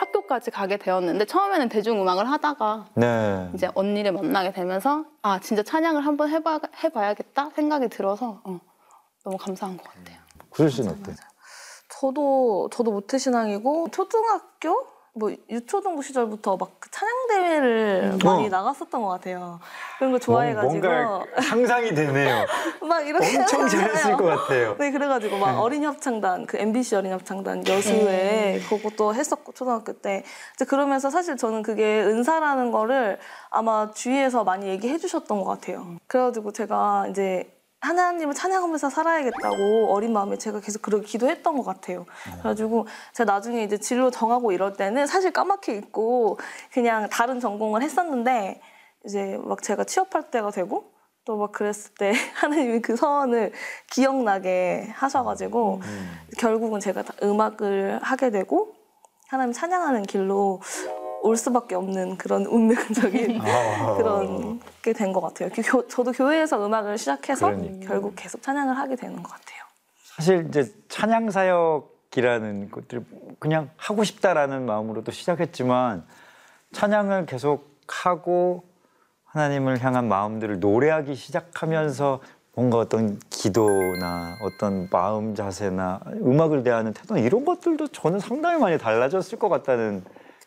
학교까지 0.00 0.50
가게 0.50 0.76
되었는데 0.76 1.24
처음에는 1.24 1.68
대중음악을 1.70 2.30
하다가 2.30 2.86
네. 2.94 3.50
이제 3.54 3.70
언니를 3.74 4.12
만나게 4.12 4.52
되면서 4.52 5.04
아 5.22 5.40
진짜 5.40 5.62
찬양을 5.62 6.04
한번 6.04 6.28
해봐, 6.28 6.60
해봐야겠다 6.82 7.50
생각이 7.56 7.88
들어서 7.88 8.40
어, 8.44 8.60
너무 9.24 9.36
감사한 9.38 9.78
것 9.78 9.84
같아요. 9.84 10.16
구슬 10.50 10.70
씨는 10.70 10.90
어때요? 10.90 11.16
저도 12.00 12.68
저도 12.70 12.90
모태 12.92 13.16
신앙이고 13.18 13.88
초등학교 13.92 14.86
뭐 15.14 15.30
유초등부 15.48 16.02
시절부터 16.02 16.56
막 16.56 16.74
그 16.84 16.90
찬양 16.90 17.26
대회를 17.28 18.18
많이 18.22 18.46
어. 18.46 18.48
나갔었던 18.50 19.00
것 19.00 19.08
같아요. 19.08 19.58
그런 19.98 20.12
거 20.12 20.18
좋아해가지고 20.18 20.70
뭔가 20.70 21.24
상상이 21.42 21.94
되네요. 21.94 22.44
막 22.86 23.06
이렇게 23.06 23.38
엄청. 23.38 23.66
잘했을 23.66 24.16
것 24.18 24.24
같아요. 24.24 24.76
네, 24.78 24.90
그래가지고 24.90 25.38
막 25.38 25.60
어린이 25.60 25.86
합창단, 25.86 26.44
그 26.44 26.58
MBC 26.58 26.96
어린이 26.96 27.12
합창단 27.12 27.66
여수에 27.66 28.60
그것도 28.68 29.14
했었고 29.14 29.52
초등학교 29.52 29.94
때. 29.94 30.24
이제 30.54 30.66
그러면서 30.66 31.08
사실 31.08 31.38
저는 31.38 31.62
그게 31.62 32.02
은사라는 32.02 32.70
거를 32.70 33.18
아마 33.48 33.90
주위에서 33.92 34.44
많이 34.44 34.66
얘기해 34.68 34.98
주셨던 34.98 35.42
것 35.42 35.44
같아요. 35.46 35.96
그래가지고 36.06 36.52
제가 36.52 37.06
이제 37.08 37.53
하나님을 37.84 38.34
찬양하면서 38.34 38.90
살아야겠다고 38.90 39.92
어린 39.92 40.12
마음에 40.12 40.36
제가 40.36 40.60
계속 40.60 40.82
그렇게 40.82 41.06
기도했던 41.06 41.56
것 41.56 41.64
같아요. 41.64 42.06
그래가지고 42.24 42.86
제가 43.12 43.32
나중에 43.32 43.62
이제 43.62 43.78
진로 43.78 44.10
정하고 44.10 44.52
이럴 44.52 44.72
때는 44.72 45.06
사실 45.06 45.32
까맣게 45.32 45.74
있고 45.76 46.38
그냥 46.72 47.08
다른 47.10 47.40
전공을 47.40 47.82
했었는데 47.82 48.60
이제 49.04 49.38
막 49.44 49.62
제가 49.62 49.84
취업할 49.84 50.30
때가 50.30 50.50
되고 50.50 50.92
또 51.24 51.36
막 51.36 51.52
그랬을 51.52 51.94
때 51.98 52.12
하나님이 52.36 52.80
그 52.80 52.96
서원을 52.96 53.52
기억나게 53.90 54.88
하셔가지고 54.94 55.80
결국은 56.38 56.80
제가 56.80 57.02
다 57.02 57.14
음악을 57.22 58.00
하게 58.02 58.30
되고 58.30 58.74
하나님 59.28 59.52
찬양하는 59.52 60.02
길로 60.02 60.60
올 61.24 61.36
수밖에 61.38 61.74
없는 61.74 62.18
그런 62.18 62.44
운명적인 62.46 63.40
아. 63.42 63.94
그런 63.96 64.60
게 64.82 64.92
된 64.92 65.10
것 65.12 65.20
같아요. 65.22 65.48
교- 65.64 65.88
저도 65.88 66.12
교회에서 66.12 66.64
음악을 66.66 66.98
시작해서 66.98 67.46
그러니까. 67.46 67.86
결국 67.88 68.12
계속 68.14 68.42
찬양을 68.42 68.76
하게 68.76 68.94
되는 68.94 69.16
것 69.22 69.30
같아요. 69.32 69.62
사실 70.04 70.46
이제 70.48 70.70
찬양 70.88 71.30
사역이라는 71.30 72.70
것들 72.70 73.04
그냥 73.38 73.70
하고 73.76 74.04
싶다라는 74.04 74.66
마음으로도 74.66 75.12
시작했지만 75.12 76.04
찬양을 76.72 77.24
계속 77.26 77.74
하고 77.88 78.64
하나님을 79.24 79.82
향한 79.82 80.06
마음들을 80.08 80.60
노래하기 80.60 81.14
시작하면서 81.14 82.20
뭔가 82.54 82.78
어떤 82.78 83.18
기도나 83.30 84.36
어떤 84.42 84.88
마음 84.92 85.34
자세나 85.34 86.00
음악을 86.06 86.62
대하는 86.62 86.92
태도 86.92 87.16
이런 87.16 87.44
것들도 87.46 87.88
저는 87.88 88.20
상당히 88.20 88.60
많이 88.60 88.78
달라졌을 88.78 89.38
것 89.38 89.48
같다는 89.48 90.04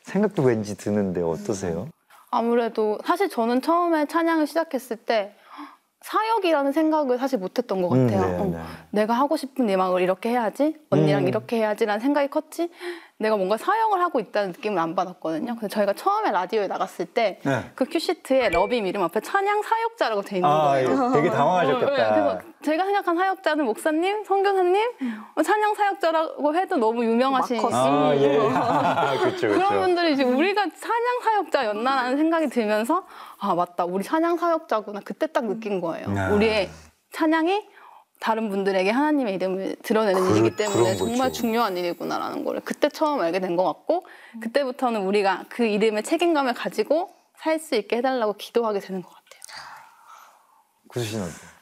생각도 0.07 0.43
왠지 0.43 0.77
드는데 0.77 1.21
어떠세요? 1.21 1.89
아무래도 2.31 2.97
사실 3.05 3.29
저는 3.29 3.61
처음에 3.61 4.05
찬양을 4.05 4.47
시작했을 4.47 4.97
때 4.97 5.35
사역이라는 6.01 6.71
생각을 6.71 7.17
사실 7.17 7.39
못했던 7.39 7.81
것 7.81 7.91
음, 7.91 8.07
같아요. 8.07 8.27
네, 8.29 8.39
어, 8.39 8.45
네. 8.45 8.59
내가 8.91 9.13
하고 9.13 9.35
싶은 9.35 9.67
음악을 9.67 10.01
이렇게 10.01 10.29
해야지, 10.29 10.77
언니랑 10.89 11.23
음. 11.23 11.27
이렇게 11.27 11.57
해야지라는 11.57 11.99
생각이 11.99 12.29
컸지. 12.29 12.69
내가 13.19 13.35
뭔가 13.35 13.57
사역을 13.57 13.99
하고 13.99 14.19
있다는 14.19 14.51
느낌을 14.51 14.77
안 14.77 14.95
받았거든요. 14.95 15.55
근데 15.55 15.67
저희가 15.67 15.93
처음에 15.93 16.31
라디오에 16.31 16.67
나갔을 16.67 17.07
때그 17.07 17.49
네. 17.49 17.63
큐시트에 17.75 18.49
러빔 18.49 18.85
이름 18.85 19.01
앞에 19.03 19.19
찬양 19.21 19.63
사역자라고 19.63 20.21
돼 20.21 20.35
있는 20.37 20.49
아, 20.49 20.67
거예요. 20.67 20.89
예, 20.89 20.93
되게 20.93 20.97
어, 21.01 21.21
네, 21.21 21.29
당황하셨겠다. 21.31 21.87
그래서 21.87 22.39
제가 22.67 22.83
생각한 22.83 23.15
사역자는 23.15 23.63
목사님, 23.65 24.25
선교사님, 24.25 24.91
어, 25.35 25.41
찬양 25.41 25.73
사역자라고 25.75 26.55
해도 26.55 26.75
너무 26.75 27.03
유명하신. 27.05 27.59
아, 27.73 28.11
음, 28.11 28.17
예. 28.21 28.37
그렇죠, 29.19 29.47
그런 29.47 29.57
그렇죠. 29.69 29.79
분들이 29.79 30.13
이제 30.13 30.23
우리가 30.23 30.63
찬양 30.63 31.21
사역자였나라는 31.23 32.17
생각이 32.17 32.47
들면서 32.49 33.05
아 33.39 33.55
맞다 33.55 33.85
우리 33.85 34.03
찬양 34.03 34.37
사역자구나 34.37 34.99
그때 35.05 35.27
딱 35.27 35.45
느낀 35.45 35.79
거예요. 35.79 36.07
아. 36.17 36.29
우리의 36.33 36.69
찬양이 37.13 37.65
다른 38.19 38.49
분들에게 38.49 38.89
하나님의 38.91 39.35
이름을 39.35 39.75
드러내는 39.83 40.21
그- 40.21 40.31
일이기 40.37 40.55
때문에 40.57 40.83
그런 40.83 40.97
정말 40.97 41.17
거죠. 41.29 41.31
중요한 41.41 41.77
일이구나라는 41.77 42.43
걸 42.43 42.59
그때 42.65 42.89
처음 42.89 43.21
알게 43.21 43.39
된 43.39 43.55
것 43.55 43.63
같고 43.63 44.05
그때부터는 44.41 45.01
우리가 45.03 45.45
그 45.49 45.63
이름의 45.65 46.03
책임감을 46.03 46.53
가지고 46.53 47.11
살 47.37 47.59
수 47.59 47.75
있게 47.75 47.97
해달라고 47.97 48.33
기도하게 48.33 48.79
되는 48.79 49.01
것 49.01 49.09
같아요. 49.09 49.23
구수 50.89 51.05
씨는 51.05 51.23
어때요? 51.23 51.56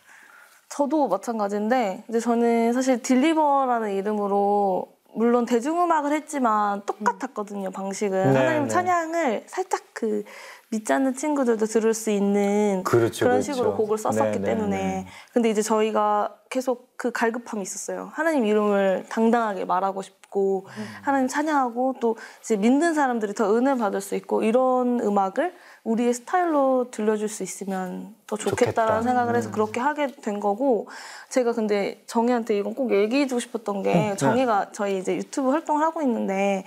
저도 0.75 1.07
마찬가지인데 1.07 2.03
이제 2.09 2.19
저는 2.19 2.73
사실 2.73 3.01
딜리버라는 3.01 3.93
이름으로 3.93 4.91
물론 5.13 5.45
대중음악을 5.45 6.11
했지만 6.11 6.81
똑같았거든요 6.85 7.71
방식은 7.71 8.33
네, 8.33 8.37
하나님 8.37 8.63
네. 8.63 8.67
찬양을 8.67 9.43
살짝 9.47 9.81
그 9.93 10.25
믿지 10.69 10.91
않는 10.91 11.15
친구들도 11.15 11.65
들을 11.67 11.93
수 11.93 12.11
있는 12.11 12.83
그렇죠, 12.83 13.23
런 13.23 13.35
그렇죠. 13.35 13.53
식으로 13.53 13.77
곡을 13.77 13.97
썼었기 13.97 14.31
네, 14.31 14.37
네, 14.39 14.43
때문에 14.43 14.77
네. 14.77 15.07
근데 15.31 15.49
이제 15.49 15.61
저희가 15.61 16.35
계속 16.49 16.89
그 16.97 17.09
갈급함이 17.09 17.61
있었어요 17.61 18.11
하나님 18.13 18.45
이름을 18.45 19.05
당당하게 19.07 19.63
말하고 19.63 20.01
싶고 20.01 20.65
음. 20.67 20.85
하나님 21.03 21.29
찬양하고 21.29 21.95
또 22.01 22.17
이제 22.41 22.57
믿는 22.57 22.93
사람들이 22.93 23.33
더 23.33 23.55
은혜 23.55 23.75
받을 23.75 24.01
수 24.01 24.15
있고 24.15 24.43
이런 24.43 24.99
음악을 24.99 25.55
우리의 25.85 26.13
스타일로 26.15 26.87
들려줄 26.91 27.29
수 27.29 27.43
있으면 27.43 28.15
더 28.25 28.35
좋겠다라는 28.35 28.73
좋겠다. 28.73 29.01
생각을 29.03 29.35
해서 29.35 29.49
음. 29.49 29.51
그렇게 29.51 29.79
하게 29.79 30.07
된 30.07 30.39
거고 30.39 30.87
제가 31.29 31.53
근데 31.53 32.03
정희한테 32.07 32.57
이건 32.57 32.73
꼭 32.73 32.91
얘기해주고 32.91 33.39
싶었던 33.39 33.83
게 33.83 33.93
네. 33.93 34.15
정희가 34.15 34.71
저희 34.71 34.97
이제 34.97 35.15
유튜브 35.15 35.51
활동을 35.51 35.83
하고 35.83 36.01
있는데 36.01 36.65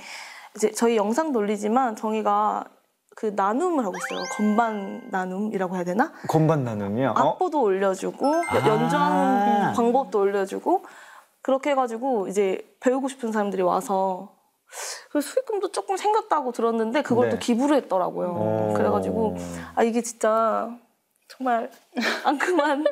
이제 0.56 0.70
저희 0.70 0.96
영상 0.96 1.32
돌리지만 1.32 1.96
정희가 1.96 2.64
그 3.16 3.32
나눔을 3.34 3.84
하고 3.84 3.94
있어요. 3.96 4.24
건반 4.36 5.02
나눔이라고 5.10 5.74
해야 5.74 5.82
되나? 5.82 6.12
건반 6.28 6.62
나눔이요? 6.62 7.08
어? 7.08 7.12
악보도 7.32 7.60
올려주고 7.60 8.24
여- 8.36 8.40
아. 8.48 8.68
연주하는 8.68 9.72
방법도 9.74 10.20
올려주고 10.20 10.84
그렇게 11.42 11.70
해가지고 11.70 12.28
이제 12.28 12.64
배우고 12.78 13.08
싶은 13.08 13.32
사람들이 13.32 13.62
와서 13.62 14.37
그 15.10 15.20
수익금도 15.20 15.72
조금 15.72 15.96
생겼다고 15.96 16.52
들었는데 16.52 17.02
그걸 17.02 17.28
네. 17.28 17.34
또 17.34 17.38
기부를 17.38 17.76
했더라고요. 17.76 18.28
오. 18.28 18.74
그래가지고 18.74 19.36
아 19.74 19.82
이게 19.82 20.02
진짜 20.02 20.70
정말 21.28 21.70
앙큼한 22.24 22.84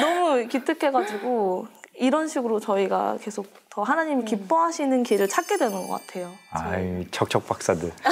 너무 0.00 0.46
기특해가지고 0.46 1.66
이런 1.94 2.28
식으로 2.28 2.60
저희가 2.60 3.18
계속 3.20 3.46
더 3.70 3.82
하나님이 3.82 4.24
기뻐하시는 4.24 5.02
길을 5.02 5.28
찾게 5.28 5.56
되는 5.58 5.86
것 5.86 6.00
같아요. 6.00 6.30
아이 6.50 7.06
척척 7.10 7.46
박사들. 7.46 7.92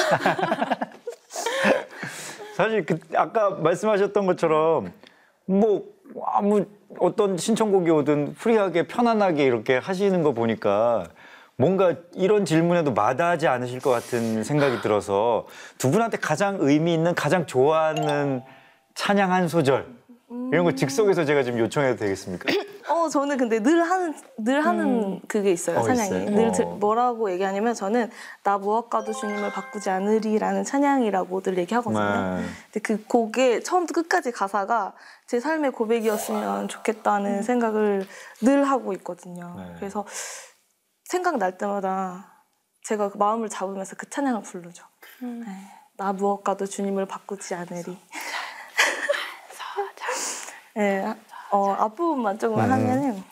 사실 2.57 2.85
그 2.85 2.99
아까 3.15 3.51
말씀하셨던 3.51 4.27
것처럼 4.27 4.93
뭐 5.47 5.85
아무 6.27 6.67
어떤 6.99 7.37
신청곡이 7.37 7.91
오든 7.91 8.35
프리하게 8.35 8.87
편안하게 8.87 9.45
이렇게 9.45 9.79
하시는 9.79 10.23
거 10.23 10.33
보니까 10.33 11.09
뭔가 11.61 11.95
이런 12.15 12.47
질문에도 12.47 12.95
마다하지 12.95 13.47
않으실 13.47 13.81
것 13.81 13.91
같은 13.91 14.43
생각이 14.43 14.81
들어서 14.81 15.47
두 15.77 15.91
분한테 15.91 16.17
가장 16.17 16.57
의미 16.61 16.95
있는 16.95 17.15
가장 17.15 17.45
좋아하는 17.47 18.43
찬양 18.95 19.31
한 19.31 19.47
소절 19.47 19.87
이런 20.53 20.65
거 20.65 20.73
즉석에서 20.73 21.27
제가 21.27 21.43
좀 21.43 21.59
요청해도 21.59 21.99
되겠습니까? 21.99 22.51
어 22.89 23.09
저는 23.11 23.37
근데 23.37 23.61
늘 23.63 23.83
하는 23.83 24.15
늘 24.39 24.65
하는 24.65 25.21
그게 25.29 25.53
있어요 25.53 25.79
어, 25.79 25.83
찬양이 25.83 26.09
있어요? 26.09 26.31
늘 26.31 26.49
어. 26.49 26.53
들- 26.53 26.65
뭐라고 26.65 27.31
얘기하냐면 27.31 27.75
저는 27.75 28.11
나 28.43 28.57
무엇과도 28.57 29.13
주님을 29.13 29.51
바꾸지 29.53 29.91
않으리라는 29.91 30.65
찬양이라고 30.65 31.43
늘 31.43 31.59
얘기하거든요. 31.59 32.37
네. 32.39 32.45
근데 32.73 32.81
그 32.83 33.05
곡의 33.07 33.63
처음부터 33.65 34.01
끝까지 34.01 34.33
가사가 34.33 34.95
제 35.27 35.39
삶의 35.41 35.73
고백이었으면 35.73 36.69
좋겠다는 36.69 37.43
생각을 37.43 38.07
늘 38.41 38.65
하고 38.65 38.93
있거든요. 38.95 39.55
네. 39.59 39.75
그래서 39.79 40.05
생각날 41.11 41.59
때마다 41.59 42.45
제가 42.85 43.11
그 43.11 43.19
마음을 43.19 43.49
잡으면서 43.49 43.97
그 43.97 44.09
찬양을 44.09 44.43
부르죠. 44.43 44.85
네. 45.21 45.45
나 45.97 46.13
무엇과도 46.13 46.67
주님을 46.67 47.07
바꾸지 47.07 47.57
않으리. 47.57 47.99
네, 50.77 51.17
어, 51.51 51.73
앞부분만 51.73 52.39
조금 52.39 52.63
음. 52.63 52.71
하면은 52.71 53.25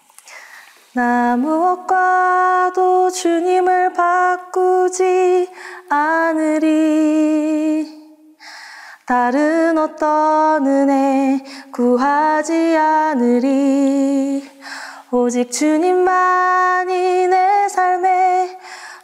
나 0.92 1.36
무엇과도 1.36 3.10
주님을 3.10 3.92
바꾸지 3.92 5.48
않으리 5.88 6.66
다른 9.06 9.78
어떤 9.78 10.66
은혜 10.66 11.44
구하지 11.72 12.76
않으리 12.76 14.47
오직 15.10 15.50
주님만이 15.50 17.28
내 17.28 17.66
삶의 17.70 18.58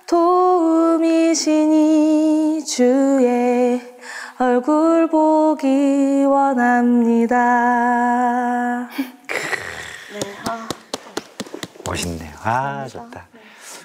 도움이시니 0.06 1.42
주의 2.66 3.80
얼굴 4.38 5.08
보기 5.08 6.24
원합니다. 6.26 7.36
네, 10.12 10.20
아, 10.46 10.68
멋있네요. 11.86 12.34
아 12.42 12.86
좋다. 12.86 13.26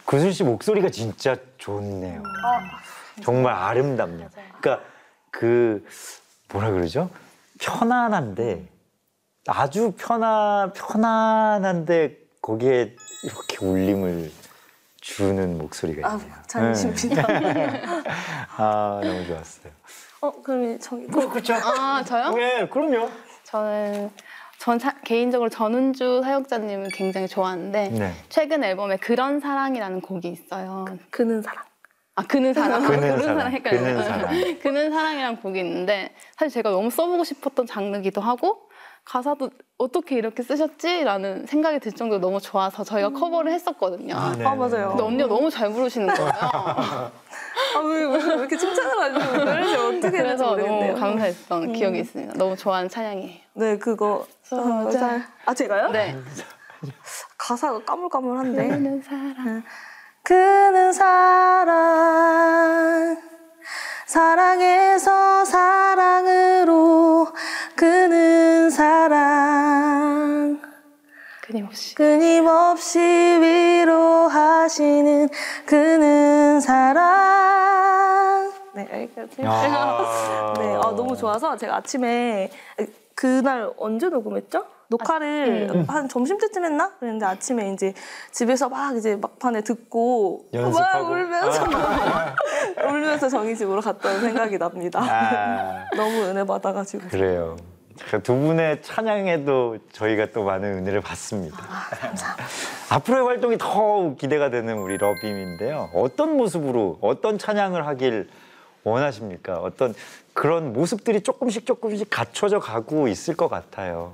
구슬 0.04 0.34
씨 0.34 0.44
목소리가 0.44 0.90
진짜 0.90 1.38
좋네요. 1.58 2.22
정말 3.24 3.54
아름답네요. 3.54 4.28
그러니까 4.60 4.86
그 5.32 5.88
뭐라 6.52 6.72
그러죠? 6.72 7.10
편안한데 7.62 8.68
아주 9.52 9.94
편안 9.98 10.74
편안한데 10.74 12.18
거기에 12.42 12.96
이렇게 13.24 13.66
울림을 13.66 14.32
주는 15.02 15.58
목소리가 15.58 16.08
아, 16.10 16.16
있네요. 16.18 16.34
잘하십니다. 16.48 17.40
네. 17.40 17.82
아 18.58 19.00
너무 19.04 19.26
좋았어요. 19.26 19.74
어, 20.22 20.32
그럼 20.44 20.80
저기 20.80 21.06
그렇죠. 21.08 21.54
아 21.56 22.04
저요? 22.06 22.32
네, 22.32 22.68
그럼요. 22.68 23.10
저는 23.44 24.12
전 24.60 24.78
사- 24.78 24.96
개인적으로 25.06 25.50
전은주 25.50 26.22
사역자님을 26.24 26.90
굉장히 26.94 27.28
좋아하는데 27.28 27.90
네. 27.90 28.14
최근 28.28 28.64
앨범에 28.64 28.98
그런 28.98 29.40
사랑이라는 29.40 30.02
곡이 30.02 30.28
있어요. 30.28 30.86
그 31.10 31.24
는 31.24 31.42
사랑. 31.42 31.64
아 32.16 32.24
그는 32.24 32.54
사랑, 32.54 32.84
그는 32.86 33.24
사랑, 33.24 33.52
헷갈려요. 33.52 33.82
그는 33.82 34.04
사랑. 34.04 34.60
그는 34.60 34.92
사랑이란 34.92 35.42
곡이 35.42 35.58
있는데 35.60 36.14
사실 36.38 36.54
제가 36.56 36.70
너무 36.72 36.90
써보고 36.90 37.24
싶었던 37.24 37.66
장르기도 37.66 38.20
하고 38.20 38.69
가사도 39.14 39.50
어떻게 39.80 40.16
이렇게 40.18 40.44
쓰셨지라는 40.44 41.48
생각이 41.48 41.80
들 41.80 41.92
정도로 41.92 42.22
너무 42.22 42.40
좋아서 42.40 42.84
저희가 42.84 43.10
커버를 43.10 43.52
했었거든요. 43.54 44.14
네. 44.38 44.46
아, 44.46 44.54
맞아요. 44.54 44.90
근데 44.90 45.02
언니가 45.04 45.28
너무 45.28 45.50
잘 45.50 45.72
부르시는 45.72 46.14
거예요. 46.14 46.30
아, 46.40 47.12
왜, 47.86 48.02
이렇게 48.02 48.56
칭찬을 48.56 49.00
하시는 49.00 49.46
거예요? 49.46 49.80
어떻게 49.88 50.18
해야 50.18 50.24
될지 50.28 50.44
그래서 50.44 50.50
모르겠네요. 50.52 50.92
너무 50.94 51.00
감사했던 51.00 51.74
기억이 51.74 51.98
있습니다. 52.00 52.34
너무 52.38 52.56
좋아하는 52.56 52.88
찬양이에요. 52.88 53.40
네, 53.56 53.80
그거. 53.80 54.28
서로 54.44 54.92
잘- 54.92 55.24
아, 55.46 55.54
제가요? 55.56 55.90
네. 55.90 56.16
가사가 57.36 57.84
까물까물한데. 57.86 58.68
그는 58.68 59.02
사랑. 59.02 59.64
그는 60.22 60.94
사랑 60.94 61.70
사랑에서 64.10 65.46
사랑으로 65.46 67.28
그는 67.76 68.72
사랑 68.72 70.60
끊임없이. 71.42 71.94
끊임없이 71.94 72.98
위로하시는 73.80 75.30
그는 75.68 76.60
사랑 76.60 78.52
네 78.74 78.90
여기까지 78.92 79.44
아. 79.46 80.54
네, 80.58 80.74
아, 80.74 80.82
너무 80.82 81.16
좋아서 81.16 81.56
제가 81.56 81.76
아침에 81.76 82.50
그날 83.20 83.70
언제 83.76 84.08
녹음했죠? 84.08 84.64
녹화를 84.88 85.84
한 85.90 86.08
점심 86.08 86.38
때쯤 86.38 86.64
했나? 86.64 86.94
그랬는데 87.00 87.26
아침에 87.26 87.74
이제 87.74 87.94
집에서 88.32 88.70
막 88.70 88.96
이제 88.96 89.18
막판에 89.18 89.60
듣고 89.60 90.46
연습하고? 90.54 91.04
막 91.04 91.12
울면서 91.12 91.66
울면서 92.88 93.28
정희집으로 93.28 93.82
갔던 93.82 94.22
생각이 94.22 94.58
납니다. 94.58 95.02
아. 95.02 95.84
너무 95.98 96.24
은혜 96.28 96.46
받아가지고. 96.46 97.10
그래요. 97.10 97.58
자, 97.98 98.20
두 98.20 98.34
분의 98.34 98.84
찬양에도 98.84 99.80
저희가 99.92 100.28
또 100.32 100.46
많은 100.46 100.78
은혜를 100.78 101.02
받습니다. 101.02 101.58
앞으로의 102.90 103.26
활동이 103.26 103.58
더욱 103.58 104.18
기대가 104.18 104.50
되는 104.50 104.78
우리 104.78 104.96
러빔인데요. 104.96 105.90
어떤 105.94 106.38
모습으로 106.38 107.00
어떤 107.02 107.38
찬양을 107.38 107.86
하길 107.86 108.30
원하십니까? 108.86 109.58
어떤 109.60 109.94
그런 110.40 110.72
모습들이 110.72 111.20
조금씩 111.20 111.66
조금씩 111.66 112.08
갖춰져 112.10 112.60
가고 112.60 113.10
있을 113.10 113.36
것 113.36 113.50
같아요. 113.50 114.14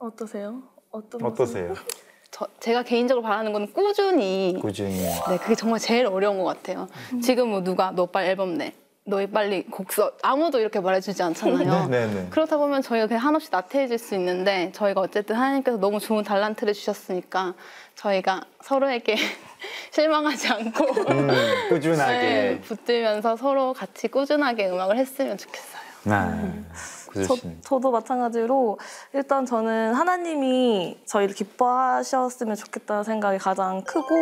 어떠세요? 0.00 0.64
어떤 0.90 1.22
어떠세요? 1.22 1.74
저, 2.32 2.48
제가 2.58 2.82
개인적으로 2.82 3.22
바라는 3.22 3.52
건 3.52 3.72
꾸준히 3.72 4.58
꾸준히. 4.60 4.98
네, 5.28 5.38
그게 5.40 5.54
정말 5.54 5.78
제일 5.78 6.06
어려운 6.06 6.38
것 6.38 6.44
같아요. 6.44 6.88
지금 7.22 7.50
뭐 7.50 7.62
누가 7.62 7.92
너 7.92 8.06
빨리 8.06 8.30
앨범 8.30 8.58
내, 8.58 8.74
너 9.04 9.24
빨리 9.28 9.62
곡 9.62 9.92
써, 9.92 10.10
아무도 10.22 10.58
이렇게 10.58 10.80
말해주지 10.80 11.22
않잖아요. 11.22 11.86
네네. 11.86 12.26
그렇다 12.30 12.56
보면 12.56 12.82
저희가 12.82 13.06
그냥 13.06 13.24
한없이 13.24 13.48
나태해질 13.52 13.96
수 13.96 14.16
있는데 14.16 14.72
저희가 14.72 15.00
어쨌든 15.02 15.36
하나님께서 15.36 15.78
너무 15.78 16.00
좋은 16.00 16.24
달란트를 16.24 16.74
주셨으니까 16.74 17.54
저희가 17.94 18.42
서로에게 18.62 19.14
실망하지 19.92 20.48
않고 20.48 20.84
음, 21.10 21.26
네, 21.26 21.68
꾸준하게. 21.68 22.60
붙들면서 22.64 23.36
서로 23.36 23.72
같이 23.72 24.08
꾸준하게 24.08 24.70
음악을 24.70 24.96
했으면 24.96 25.36
좋겠어요. 25.36 25.80
네. 26.04 27.24
저. 27.26 27.36
저도 27.62 27.90
마찬가지로 27.90 28.78
일단 29.12 29.44
저는 29.44 29.94
하나님이 29.94 30.98
저희를 31.04 31.34
기뻐하셨으면 31.34 32.56
좋겠다는 32.56 33.04
생각이 33.04 33.38
가장 33.38 33.82
크고 33.82 34.14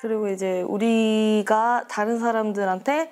그리고 0.00 0.28
이제 0.28 0.62
우리가 0.62 1.86
다른 1.88 2.18
사람들한테 2.18 3.10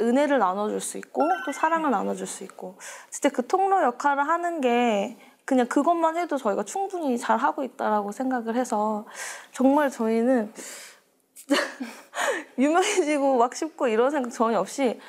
은혜를 0.00 0.38
나눠줄 0.38 0.80
수 0.80 0.98
있고 0.98 1.22
또 1.46 1.52
사랑을 1.52 1.90
나눠줄 1.90 2.26
수 2.26 2.44
있고 2.44 2.76
진짜 3.10 3.28
그 3.28 3.46
통로 3.46 3.82
역할을 3.82 4.26
하는 4.26 4.60
게 4.60 5.16
그냥 5.44 5.66
그것만 5.66 6.16
해도 6.16 6.36
저희가 6.36 6.64
충분히 6.64 7.18
잘 7.18 7.36
하고 7.36 7.64
있다라고 7.64 8.12
생각을 8.12 8.56
해서 8.56 9.04
정말 9.52 9.90
저희는 9.90 10.52
진짜 11.34 11.56
유명해지고 12.58 13.38
막 13.38 13.54
싶고 13.54 13.88
이런 13.88 14.10
생각 14.10 14.30
전혀 14.30 14.58
없이 14.58 15.00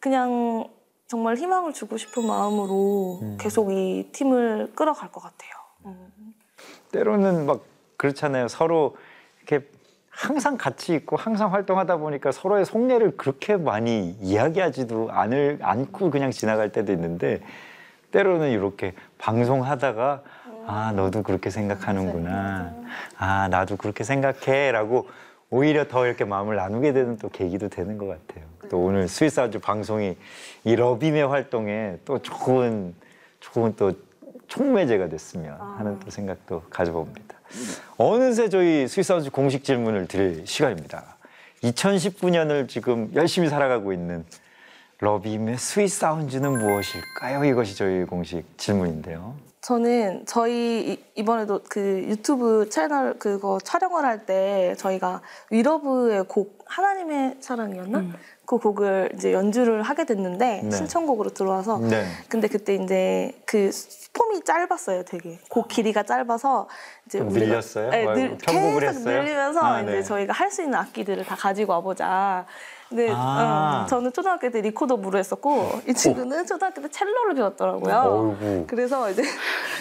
그냥 0.00 0.68
정말 1.06 1.36
희망을 1.36 1.72
주고 1.74 1.98
싶은 1.98 2.26
마음으로 2.26 3.36
계속 3.38 3.70
이 3.70 4.08
팀을 4.12 4.72
끌어갈 4.74 5.12
것 5.12 5.20
같아요. 5.20 5.50
음. 5.84 6.34
때로는 6.90 7.46
막 7.46 7.60
그렇잖아요. 7.98 8.48
서로 8.48 8.96
이렇게 9.38 9.68
항상 10.08 10.56
같이 10.56 10.94
있고 10.94 11.16
항상 11.16 11.52
활동하다 11.52 11.96
보니까 11.98 12.32
서로의 12.32 12.64
속내를 12.64 13.16
그렇게 13.16 13.56
많이 13.56 14.16
이야기하지도 14.20 15.10
않을 15.10 15.58
않고 15.62 16.10
그냥 16.10 16.30
지나갈 16.30 16.70
때도 16.72 16.92
있는데 16.92 17.42
때로는 18.10 18.50
이렇게 18.50 18.94
방송하다가 19.22 20.22
아 20.66 20.92
너도 20.94 21.22
그렇게 21.22 21.48
생각하는구나 21.50 22.74
아 23.16 23.48
나도 23.48 23.76
그렇게 23.76 24.02
생각해라고 24.04 25.08
오히려 25.48 25.86
더 25.86 26.06
이렇게 26.06 26.24
마음을 26.24 26.56
나누게 26.56 26.92
되는 26.92 27.18
또 27.18 27.28
계기도 27.28 27.68
되는 27.68 27.98
것 27.98 28.06
같아요. 28.06 28.44
또 28.68 28.78
오늘 28.82 29.06
스위스 29.06 29.38
아주 29.38 29.60
방송이 29.60 30.16
이 30.64 30.76
러빔의 30.76 31.26
활동에 31.26 31.98
또 32.04 32.20
좋은 32.20 32.94
좋은 33.38 33.76
또 33.76 33.92
촉매제가 34.48 35.08
됐으면 35.08 35.60
하는 35.60 36.00
또 36.00 36.10
생각도 36.10 36.62
가져봅니다. 36.70 37.36
어느새 37.98 38.48
저희 38.48 38.88
스위스 38.88 39.12
아주 39.12 39.30
공식 39.30 39.62
질문을 39.62 40.08
드릴 40.08 40.46
시간입니다. 40.46 41.04
2019년을 41.62 42.68
지금 42.68 43.10
열심히 43.14 43.48
살아가고 43.48 43.92
있는 43.92 44.24
러빔의 45.12 45.58
스위스 45.58 45.98
사운드는 45.98 46.58
무엇일까요? 46.58 47.44
이것이 47.44 47.76
저희 47.76 48.04
공식 48.04 48.44
질문인데요. 48.56 49.34
저는 49.60 50.24
저희 50.26 50.92
이- 50.92 51.04
이번에도 51.16 51.60
그 51.68 52.04
유튜브 52.08 52.68
채널 52.70 53.18
그거 53.18 53.58
촬영을 53.64 54.04
할 54.04 54.24
때 54.26 54.74
저희가 54.78 55.20
위러브의 55.50 56.24
곡 56.28 56.64
하나님의 56.66 57.36
사랑이었나? 57.40 58.04
그 58.46 58.58
곡을 58.58 59.10
이제 59.16 59.32
연주를 59.32 59.82
하게 59.82 60.04
됐는데 60.04 60.60
네. 60.64 60.70
신청곡으로 60.70 61.30
들어와서 61.30 61.78
네. 61.78 62.04
근데 62.28 62.46
그때 62.46 62.74
이제 62.76 63.32
그 63.44 63.70
폼이 64.12 64.44
짧았어요, 64.44 65.02
되게 65.04 65.38
곡 65.48 65.66
길이가 65.68 66.04
짧아서 66.04 66.68
이제 67.06 67.18
늘렸어요? 67.20 67.90
네, 67.90 68.04
뭐 68.04 68.14
늘, 68.14 68.36
계속 68.38 68.82
했어요? 68.82 69.22
늘리면서 69.22 69.60
아, 69.60 69.80
이제 69.80 69.90
네. 69.92 70.02
저희가 70.02 70.32
할 70.32 70.50
수 70.50 70.62
있는 70.62 70.78
악기들을 70.78 71.24
다 71.24 71.34
가지고 71.34 71.72
와보자. 71.72 72.46
근데 72.92 73.10
아. 73.10 73.82
음, 73.84 73.88
저는 73.88 74.12
초등학교 74.12 74.50
때 74.50 74.60
리코더 74.60 74.96
부를 74.96 75.18
했었고 75.20 75.80
이 75.88 75.94
친구는 75.94 76.44
초등학교 76.44 76.82
때 76.82 76.88
첼로를 76.90 77.34
배웠더라고요. 77.34 78.36
어이구 78.38 78.66
그래서 78.68 79.10
이제 79.10 79.22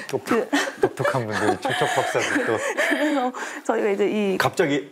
똑똑, 0.09 0.49
그 0.49 0.49
똑똑한 0.79 1.27
분들 1.27 1.57
척척 1.59 1.89
박사들 1.93 2.45
또 2.45 2.57
그래서 2.89 3.31
저희가 3.65 3.89
이제 3.89 4.07
이 4.09 4.37
갑자기 4.37 4.89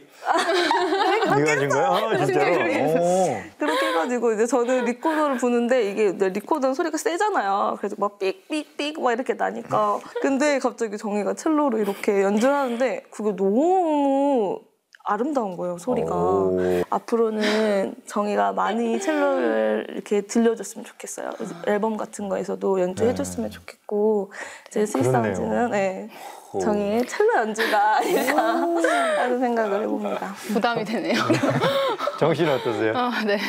네가 1.33 1.55
준 1.59 1.69
거야? 1.69 1.87
아, 1.87 2.25
진짜로? 2.25 2.51
오. 2.51 3.41
그렇게 3.57 3.85
해가지고 3.87 4.33
이제 4.33 4.45
저는 4.45 4.83
리코더를 4.83 5.37
부는데 5.37 5.89
이게 5.89 6.11
내 6.17 6.27
리코더는 6.27 6.73
소리가 6.73 6.97
세잖아요. 6.97 7.77
그래서 7.79 7.95
막 7.97 8.19
삑삑삑 8.19 9.01
막 9.01 9.13
이렇게 9.13 9.35
나니까 9.35 9.99
근데 10.21 10.59
갑자기 10.59 10.97
정희가 10.97 11.35
첼로로 11.35 11.77
이렇게 11.77 12.21
연주를 12.21 12.53
하는데 12.53 13.05
그게 13.09 13.33
너무 13.33 14.59
아름다운 15.03 15.57
거예요 15.57 15.77
소리가. 15.77 16.15
오. 16.15 16.59
앞으로는 16.89 17.95
정희가 18.05 18.51
많이 18.53 18.99
첼로를 18.99 19.87
이렇게 19.89 20.21
들려줬으면 20.21 20.85
좋겠어요. 20.85 21.31
앨범 21.67 21.97
같은 21.97 22.29
거에서도 22.29 22.79
연주해줬으면 22.81 23.49
좋겠고 23.49 24.31
제 24.69 24.85
스위스사운즈는 24.85 25.71
네, 25.71 26.09
오. 26.53 26.59
정희의 26.59 27.07
첼로 27.07 27.37
연주가 27.37 27.97
아닐까 27.97 28.43
하는 28.43 29.39
생각을 29.39 29.83
해봅니다. 29.83 30.33
부담이 30.53 30.83
되네요. 30.85 31.15
정씨는 32.19 32.53
어떠세요? 32.55 32.93
아, 32.95 33.11
네. 33.25 33.39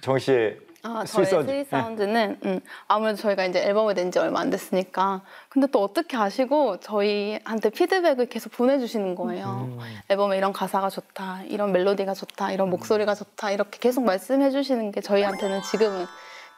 정 0.00 0.18
씨의 0.18 0.58
아, 0.84 1.04
저의 1.04 1.06
sweet 1.26 1.30
sound. 1.30 1.50
Sweet 1.50 1.64
sound는 1.64 2.40
음, 2.44 2.60
아무래도 2.86 3.18
저희가 3.18 3.44
이제 3.46 3.60
앨범을 3.62 3.94
낸 3.94 4.10
지 4.10 4.18
얼마 4.20 4.40
안 4.40 4.48
됐으니까 4.50 5.22
근데 5.48 5.66
또 5.66 5.82
어떻게 5.82 6.16
아시고 6.16 6.78
저희한테 6.80 7.70
피드백을 7.70 8.26
계속 8.26 8.52
보내주시는 8.52 9.14
거예요. 9.16 9.76
앨범에 10.08 10.36
이런 10.38 10.52
가사가 10.52 10.88
좋다, 10.88 11.42
이런 11.48 11.72
멜로디가 11.72 12.14
좋다, 12.14 12.52
이런 12.52 12.70
목소리가 12.70 13.14
좋다 13.14 13.50
이렇게 13.50 13.78
계속 13.80 14.04
말씀해 14.04 14.50
주시는 14.50 14.92
게 14.92 15.00
저희한테는 15.00 15.62
지금은 15.62 16.06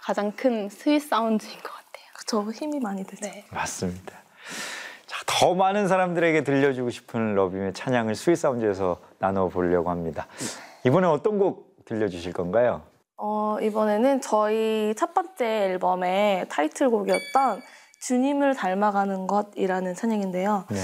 가장 0.03 0.33
큰 0.33 0.69
스위 0.69 1.01
사운드인 1.01 1.53
것 1.63 1.63
같아요. 1.73 2.05
그쵸 2.15 2.53
힘이 2.53 2.79
많이 2.81 3.05
되죠. 3.05 3.23
네. 3.27 3.45
맞습니다. 3.51 4.13
자, 5.07 5.23
더 5.27 5.55
많은 5.55 5.89
사람들에게 5.89 6.45
들려주고 6.45 6.91
싶은 6.91 7.35
러빔의 7.35 7.73
찬양을 7.73 8.15
스위스 8.15 8.43
사운드에서 8.43 8.99
나눠보려고 9.19 9.91
합니다. 9.91 10.27
이번에 10.85 11.07
어떤 11.07 11.39
곡 11.39 11.85
들려주실 11.85 12.33
건가요? 12.33 12.83
어, 13.23 13.59
이번에는 13.61 14.23
저희 14.23 14.95
첫 14.97 15.13
번째 15.13 15.45
앨범의 15.45 16.49
타이틀곡이었던 16.49 17.61
주님을 18.01 18.55
닮아가는 18.55 19.27
것이라는 19.27 19.95
찬양인데요. 19.95 20.65
네. 20.71 20.79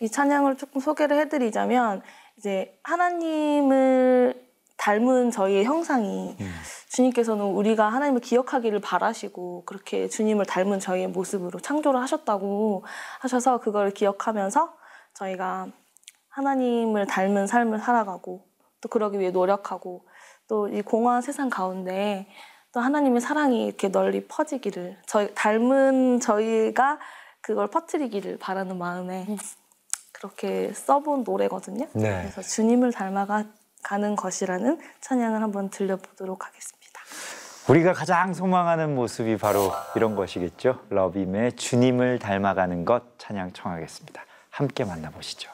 이 0.00 0.08
찬양을 0.08 0.56
조금 0.56 0.80
소개를 0.80 1.18
해드리자면 1.20 2.00
이제 2.38 2.78
하나님을 2.84 4.42
닮은 4.78 5.30
저희의 5.30 5.64
형상이 5.64 6.36
음. 6.40 6.54
주님께서는 6.88 7.44
우리가 7.44 7.88
하나님을 7.88 8.22
기억하기를 8.22 8.80
바라시고 8.80 9.64
그렇게 9.66 10.08
주님을 10.08 10.46
닮은 10.46 10.80
저희의 10.80 11.08
모습으로 11.08 11.60
창조를 11.60 12.00
하셨다고 12.00 12.84
하셔서 13.20 13.58
그걸 13.58 13.90
기억하면서 13.90 14.74
저희가 15.12 15.68
하나님을 16.30 17.06
닮은 17.06 17.46
삶을 17.46 17.78
살아가고 17.80 18.46
또 18.80 18.88
그러기 18.88 19.18
위해 19.18 19.30
노력하고 19.30 20.06
또 20.48 20.68
이 20.68 20.82
공허한 20.82 21.22
세상 21.22 21.48
가운데 21.50 22.26
또 22.72 22.80
하나님의 22.80 23.20
사랑이 23.20 23.66
이렇게 23.66 23.88
널리 23.88 24.26
퍼지기를 24.26 24.98
저희 25.06 25.32
닮은 25.34 26.20
저희가 26.20 26.98
그걸 27.40 27.68
퍼뜨리기를 27.68 28.38
바라는 28.38 28.78
마음에 28.78 29.26
그렇게 30.12 30.72
써본 30.72 31.24
노래거든요. 31.24 31.86
네. 31.92 32.22
그래서 32.22 32.42
주님을 32.42 32.92
닮아가 32.92 33.44
가는 33.82 34.16
것이라는 34.16 34.80
찬양을 35.00 35.42
한번 35.42 35.70
들려보도록 35.70 36.46
하겠습니다. 36.46 37.00
우리가 37.68 37.92
가장 37.92 38.34
소망하는 38.34 38.94
모습이 38.94 39.36
바로 39.36 39.72
이런 39.94 40.16
것이겠죠. 40.16 40.80
러빔의 40.90 41.56
주님을 41.56 42.18
닮아가는 42.18 42.84
것 42.84 43.18
찬양 43.18 43.52
청하겠습니다. 43.52 44.22
함께 44.50 44.84
만나보시죠. 44.84 45.53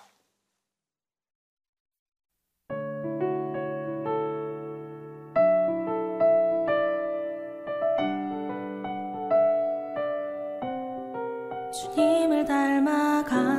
주님을 11.80 12.44
닮아가 12.44 13.49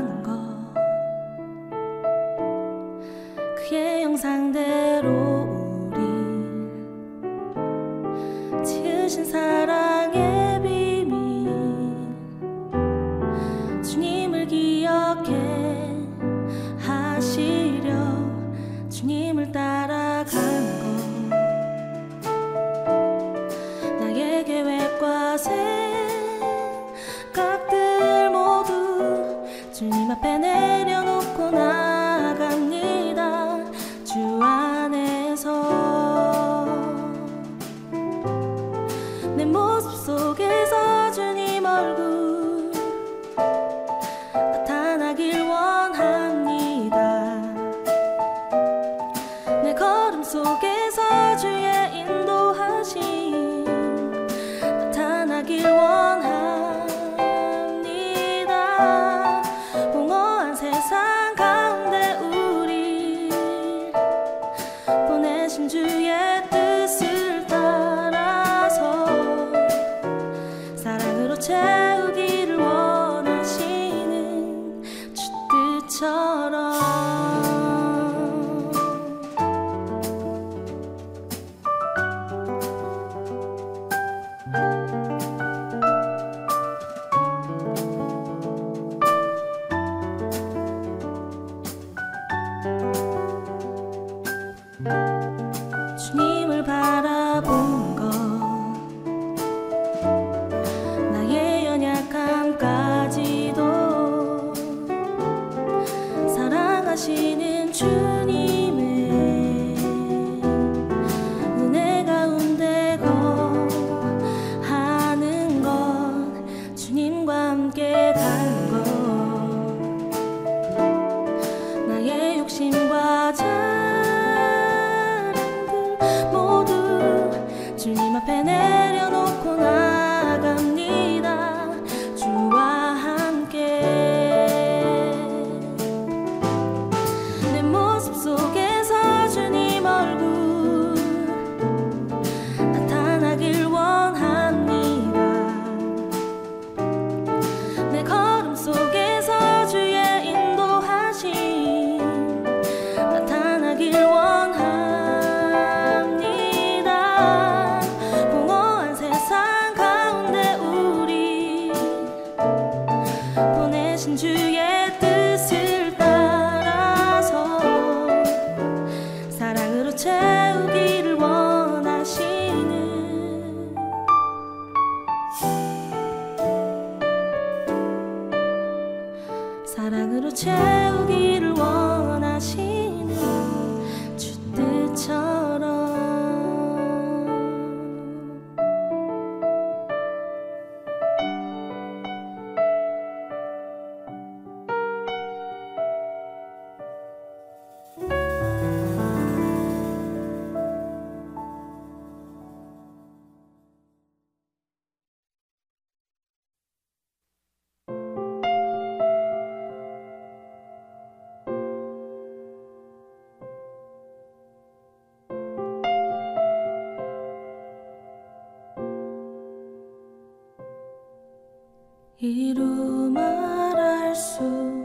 이루 222.23 223.09
말할 223.09 224.15
수 224.15 224.80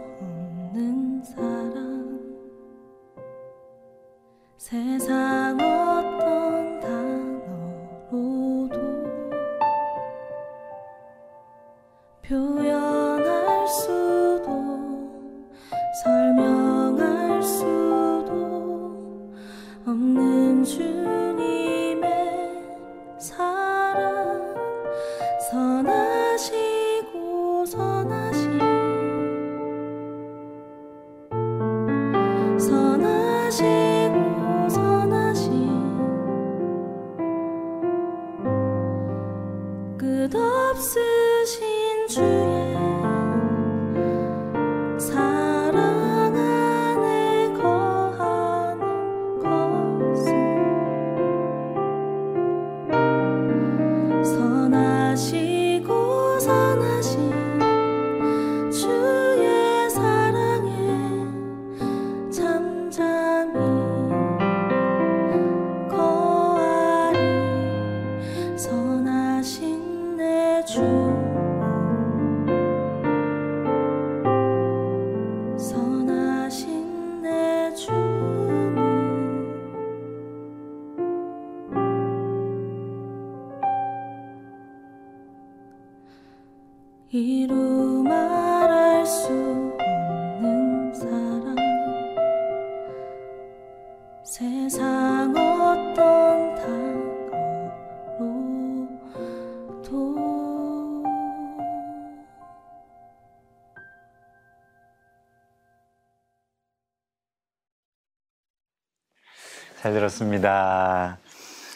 잘 109.86 109.92
들었습니다. 109.92 111.16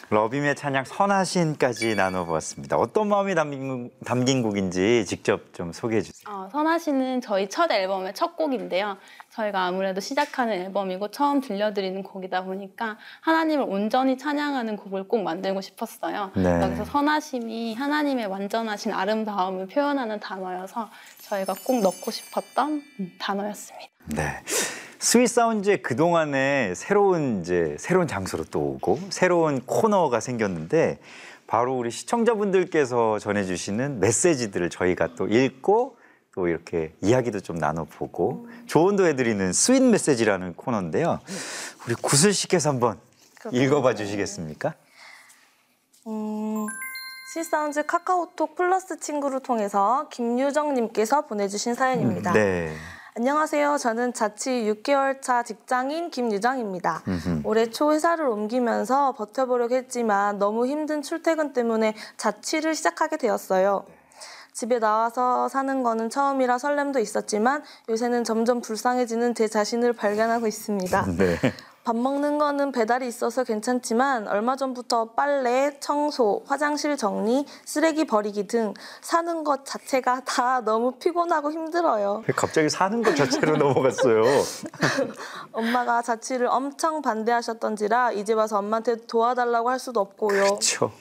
러빔의 0.09 0.57
찬양 0.57 0.83
선하신까지 0.83 1.95
나눠보았습니다. 1.95 2.75
어떤 2.75 3.07
마음이 3.07 3.35
담긴, 3.35 3.89
담긴 4.03 4.43
곡인지 4.43 5.05
직접 5.07 5.53
좀 5.53 5.71
소개해 5.71 6.01
주세요. 6.01 6.25
어, 6.27 6.49
선하시는 6.51 7.21
저희 7.21 7.47
첫 7.47 7.71
앨범의 7.71 8.13
첫 8.13 8.35
곡인데요. 8.35 8.97
저희가 9.29 9.61
아무래도 9.61 10.01
시작하는 10.01 10.55
앨범이고 10.55 11.11
처음 11.11 11.39
들려드리는 11.39 12.03
곡이다 12.03 12.43
보니까 12.43 12.97
하나님을 13.21 13.63
온전히 13.65 14.17
찬양하는 14.17 14.75
곡을 14.75 15.07
꼭 15.07 15.23
만들고 15.23 15.61
싶었어요. 15.61 16.31
네. 16.35 16.61
여기서 16.61 16.83
선하심이 16.83 17.75
하나님의 17.75 18.25
완전하신 18.25 18.91
아름다움을 18.91 19.67
표현하는 19.67 20.19
단어여서 20.19 20.89
저희가 21.21 21.55
꼭 21.63 21.79
넣고 21.79 22.11
싶었던 22.11 22.83
음, 22.99 23.11
단어였습니다. 23.17 23.87
네. 24.07 24.43
스윗 25.01 25.29
사운즈의 25.29 25.81
그동안에 25.81 26.75
새로운 26.75 27.41
이제 27.41 27.75
새로운 27.79 28.07
장소로 28.07 28.43
또 28.51 28.59
오고 28.59 28.99
새로운 29.09 29.59
코너가 29.65 30.19
생겼는데 30.19 30.99
바로 31.47 31.75
우리 31.75 31.89
시청자분들께서 31.89 33.17
전해주시는 33.17 33.99
메시지들을 33.99 34.69
저희가 34.69 35.15
또 35.15 35.27
읽고 35.27 35.97
또 36.35 36.47
이렇게 36.47 36.93
이야기도 37.01 37.39
좀 37.39 37.55
나눠보고 37.55 38.47
조언도 38.67 39.07
해드리는 39.07 39.51
sweet 39.51 39.81
메시지라는 39.81 40.53
코너인데요. 40.53 41.19
우리 41.87 41.95
구슬 41.95 42.31
씨께서 42.31 42.69
한번 42.69 42.99
읽어봐 43.51 43.95
주시겠습니까? 43.95 44.75
음, 46.05 46.67
Sweet 47.33 47.58
Sounds 47.58 47.87
카카오톡 47.87 48.53
플러스 48.53 48.99
친구를 48.99 49.39
통해서 49.39 50.07
김유정님께서 50.09 51.25
보내주신 51.25 51.73
사연입니다. 51.73 52.33
네. 52.33 52.71
안녕하세요. 53.13 53.77
저는 53.77 54.13
자취 54.13 54.49
6개월 54.49 55.21
차 55.21 55.43
직장인 55.43 56.11
김유정입니다. 56.11 57.03
음흠. 57.05 57.41
올해 57.43 57.69
초 57.69 57.91
회사를 57.91 58.25
옮기면서 58.25 59.11
버텨보려고 59.13 59.75
했지만 59.75 60.39
너무 60.39 60.65
힘든 60.65 61.01
출퇴근 61.01 61.51
때문에 61.51 61.93
자취를 62.15 62.73
시작하게 62.73 63.17
되었어요. 63.17 63.83
집에 64.53 64.79
나와서 64.79 65.49
사는 65.49 65.83
거는 65.83 66.09
처음이라 66.09 66.57
설렘도 66.57 66.99
있었지만 66.99 67.63
요새는 67.89 68.23
점점 68.23 68.61
불쌍해지는 68.61 69.35
제 69.35 69.49
자신을 69.49 69.91
발견하고 69.91 70.47
있습니다. 70.47 71.05
네. 71.17 71.37
밥 71.83 71.95
먹는 71.95 72.37
거는 72.37 72.71
배달이 72.71 73.07
있어서 73.07 73.43
괜찮지만 73.43 74.27
얼마 74.27 74.55
전부터 74.55 75.11
빨래, 75.11 75.75
청소, 75.79 76.43
화장실 76.45 76.95
정리, 76.95 77.45
쓰레기 77.65 78.05
버리기 78.05 78.45
등 78.47 78.73
사는 79.01 79.43
것 79.43 79.65
자체가 79.65 80.21
다 80.25 80.61
너무 80.61 80.91
피곤하고 80.93 81.51
힘들어요. 81.51 82.23
갑자기 82.35 82.69
사는 82.69 83.01
것 83.01 83.15
자체로 83.15 83.57
넘어갔어요. 83.57 84.21
엄마가 85.53 86.03
자취를 86.03 86.47
엄청 86.47 87.01
반대하셨던지라 87.01 88.11
이제 88.11 88.33
와서 88.33 88.59
엄마한테 88.59 89.07
도와달라고 89.07 89.69
할 89.69 89.79
수도 89.79 90.01
없고요. 90.01 90.43
그렇죠. 90.43 90.91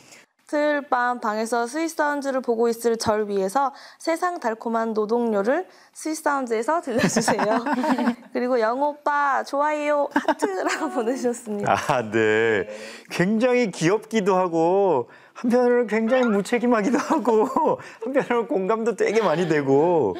토요일 0.50 0.82
밤 0.82 1.20
방에서 1.20 1.66
스윗사운즈를 1.68 2.40
보고 2.40 2.68
있을 2.68 2.96
절 2.96 3.28
위해서 3.28 3.72
세상 3.98 4.40
달콤한 4.40 4.94
노동요를 4.94 5.66
스윗사운즈에서 5.92 6.80
들려주세요. 6.80 7.44
그리고 8.32 8.58
영오빠 8.58 9.44
좋아요 9.44 10.08
하트라고 10.12 10.90
보내주셨습니다. 10.90 11.72
아, 11.72 12.10
네. 12.10 12.68
굉장히 13.10 13.70
귀엽기도 13.70 14.36
하고 14.36 15.08
한편으로는 15.34 15.86
굉장히 15.86 16.24
무책임하기도 16.24 16.98
하고 16.98 17.78
한편으로는 18.02 18.48
공감도 18.48 18.96
되게 18.96 19.22
많이 19.22 19.48
되고 19.48 20.16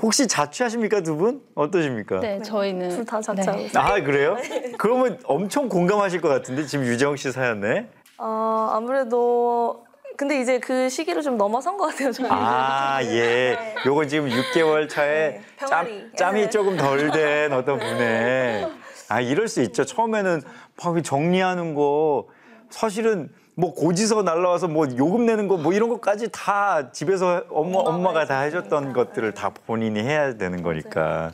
혹시 0.00 0.26
자취하십니까 0.26 1.00
두 1.02 1.16
분? 1.16 1.42
어떠십니까? 1.54 2.20
네, 2.20 2.40
저희는 2.42 2.88
둘 2.90 3.04
다 3.04 3.20
자취하고 3.20 3.58
네. 3.58 3.64
있어요. 3.66 3.84
아 3.84 4.00
그래요? 4.00 4.36
그러면 4.78 5.18
엄청 5.24 5.68
공감하실 5.68 6.20
것 6.20 6.28
같은데 6.28 6.64
지금 6.64 6.86
유정 6.86 7.16
씨 7.16 7.30
사연에 7.30 7.86
어, 8.18 8.70
아무래도 8.72 9.84
근데 10.16 10.40
이제 10.40 10.58
그 10.58 10.88
시기를 10.88 11.22
좀 11.22 11.36
넘어선 11.36 11.76
것 11.76 11.86
같아요. 11.86 12.12
저희. 12.12 12.28
아 12.30 13.00
예, 13.02 13.74
요거 13.86 14.06
지금 14.06 14.28
6개월 14.28 14.88
차에 14.88 15.30
네, 15.30 15.42
짬, 15.58 15.68
병아리. 15.68 16.10
짬이 16.16 16.40
네. 16.42 16.50
조금 16.50 16.76
덜 16.76 17.10
된 17.10 17.52
어떤 17.52 17.78
분의 17.78 18.68
아 19.08 19.20
이럴 19.20 19.48
수 19.48 19.60
있죠. 19.62 19.84
처음에는 19.84 20.42
막 20.84 21.02
정리하는 21.04 21.74
거 21.74 22.28
사실은 22.70 23.30
뭐 23.54 23.74
고지서 23.74 24.22
날라와서 24.22 24.66
뭐 24.68 24.86
요금 24.96 25.26
내는 25.26 25.46
거 25.46 25.56
뭐 25.58 25.72
이런 25.74 25.88
것까지 25.90 26.28
다 26.32 26.90
집에서 26.92 27.44
엄마 27.50 27.78
엄마가 27.80 28.24
다 28.24 28.40
해줬던 28.40 28.92
것들을 28.94 29.32
다 29.34 29.52
본인이 29.66 30.00
해야 30.00 30.36
되는 30.36 30.62
거니까 30.62 31.32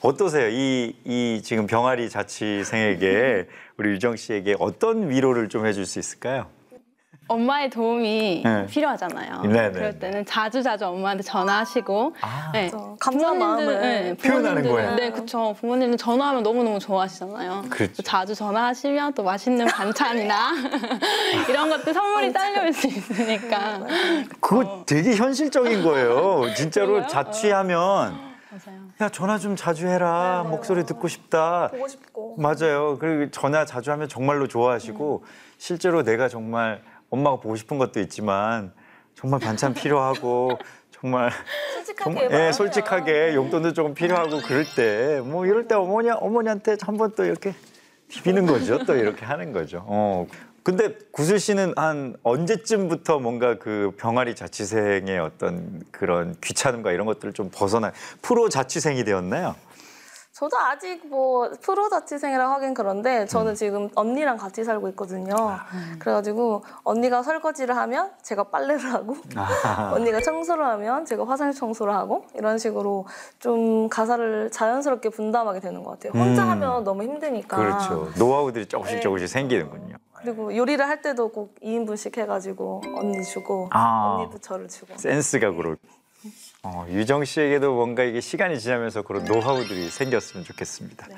어떠세요? 0.00 0.48
이 0.48 0.94
이 1.04 1.40
지금 1.42 1.66
병아리 1.66 2.08
자취생에게 2.10 3.48
우리 3.76 3.90
유정 3.90 4.16
씨에게 4.16 4.54
어떤 4.60 5.10
위로를 5.10 5.48
좀 5.48 5.66
해줄 5.66 5.84
수 5.86 5.98
있을까요? 5.98 6.46
엄마의 7.28 7.68
도움이 7.70 8.42
네. 8.44 8.66
필요하잖아요. 8.66 9.42
네, 9.42 9.48
네. 9.48 9.70
그럴 9.70 9.98
때는 9.98 10.24
자주 10.24 10.62
자주 10.62 10.86
엄마한테 10.86 11.22
전화하시고 11.22 12.16
아. 12.22 12.50
네. 12.52 12.70
감사한 12.98 13.36
부모님들- 13.36 13.38
마음을 13.38 13.80
네, 13.80 14.14
표현하는 14.14 14.62
거예요. 14.68 14.94
네, 14.96 15.10
그렇죠. 15.10 15.54
부모님은 15.60 15.98
전화하면 15.98 16.42
너무 16.42 16.64
너무 16.64 16.78
좋아하시잖아요. 16.78 17.64
그렇죠. 17.68 17.92
또 17.96 18.02
자주 18.02 18.34
전화하시면 18.34 19.12
또 19.12 19.22
맛있는 19.22 19.66
반찬이나 19.66 20.52
이런 21.48 21.68
것들 21.68 21.92
선물이 21.92 22.32
딸려올 22.32 22.72
수 22.72 22.86
있으니까 22.86 23.80
그거 24.40 24.84
되게 24.86 25.14
현실적인 25.14 25.82
거예요. 25.82 26.42
진짜로? 26.56 27.06
자취하면 27.06 28.28
맞아요. 28.50 28.80
야 29.02 29.08
전화 29.10 29.38
좀 29.38 29.54
자주 29.54 29.86
해라 29.86 30.44
목소리 30.48 30.84
듣고 30.86 31.08
싶다. 31.08 31.68
보고 31.70 31.86
싶고. 31.86 32.36
맞아요. 32.38 32.96
그리고 32.98 33.30
전화 33.30 33.66
자주 33.66 33.92
하면 33.92 34.08
정말로 34.08 34.48
좋아하시고 34.48 35.24
실제로 35.58 36.02
내가 36.02 36.28
정말 36.28 36.80
엄마가 37.10 37.36
보고 37.40 37.56
싶은 37.56 37.78
것도 37.78 38.00
있지만 38.00 38.72
정말 39.14 39.40
반찬 39.40 39.74
필요하고 39.74 40.58
정말 40.92 41.30
솔직하게 41.84 42.28
예, 42.32 42.52
솔직하게 42.52 43.34
용돈도 43.34 43.72
조금 43.72 43.94
필요하고 43.94 44.40
그럴 44.42 44.64
때 44.74 45.20
뭐 45.24 45.46
이럴 45.46 45.66
때 45.68 45.74
어머니 45.74 46.10
어머니한테 46.10 46.76
한 46.82 46.96
번 46.96 47.12
또 47.14 47.24
이렇게 47.24 47.54
비비는 48.08 48.46
거죠. 48.46 48.78
또 48.84 48.96
이렇게 48.96 49.24
하는 49.24 49.52
거죠. 49.52 49.84
어. 49.86 50.26
근데 50.62 50.94
구슬 51.12 51.38
씨는 51.38 51.72
한 51.76 52.14
언제쯤부터 52.22 53.20
뭔가 53.20 53.58
그 53.58 53.92
병아리 53.96 54.34
자취생의 54.34 55.18
어떤 55.18 55.82
그런 55.90 56.34
귀찮음과 56.42 56.92
이런 56.92 57.06
것들을 57.06 57.32
좀 57.32 57.50
벗어나 57.52 57.92
프로 58.20 58.48
자취생이 58.50 59.04
되었나요? 59.04 59.54
저도 60.38 60.56
아직 60.56 61.04
뭐 61.08 61.50
프로 61.60 61.88
자취생이라 61.88 62.48
하긴 62.52 62.72
그런데 62.72 63.22
음. 63.22 63.26
저는 63.26 63.56
지금 63.56 63.88
언니랑 63.96 64.36
같이 64.36 64.62
살고 64.62 64.88
있거든요. 64.90 65.34
아. 65.36 65.66
그래가지고 65.98 66.62
언니가 66.84 67.24
설거지를 67.24 67.76
하면 67.76 68.12
제가 68.22 68.44
빨래를 68.44 68.92
하고 68.94 69.16
아. 69.34 69.90
언니가 69.96 70.20
청소를 70.20 70.64
하면 70.64 71.04
제가 71.04 71.26
화장실 71.26 71.58
청소를 71.58 71.92
하고 71.92 72.24
이런 72.36 72.56
식으로 72.56 73.06
좀 73.40 73.88
가사를 73.88 74.50
자연스럽게 74.52 75.08
분담하게 75.08 75.58
되는 75.58 75.82
것 75.82 75.98
같아요. 75.98 76.12
혼자 76.12 76.44
음. 76.44 76.50
하면 76.50 76.84
너무 76.84 77.02
힘드니까. 77.02 77.56
그렇죠. 77.56 78.08
노하우들이 78.16 78.66
조금씩 78.66 78.94
네. 78.94 79.00
조금씩 79.00 79.26
생기는군요. 79.26 79.96
그리고 80.14 80.56
요리를 80.56 80.86
할 80.86 81.02
때도 81.02 81.30
꼭 81.30 81.56
2인분씩 81.64 82.16
해가지고 82.16 82.82
언니 82.94 83.24
주고 83.24 83.68
아. 83.72 84.18
언니도 84.20 84.38
저를 84.38 84.68
주고. 84.68 84.96
센스가 84.96 85.50
그럴. 85.50 85.78
어, 86.64 86.84
유정 86.88 87.24
씨에게도 87.24 87.74
뭔가 87.74 88.02
이게 88.02 88.20
시간이 88.20 88.58
지나면서 88.58 89.02
그런 89.02 89.24
노하우들이 89.24 89.88
생겼으면 89.90 90.44
좋겠습니다. 90.44 91.06
네. 91.08 91.14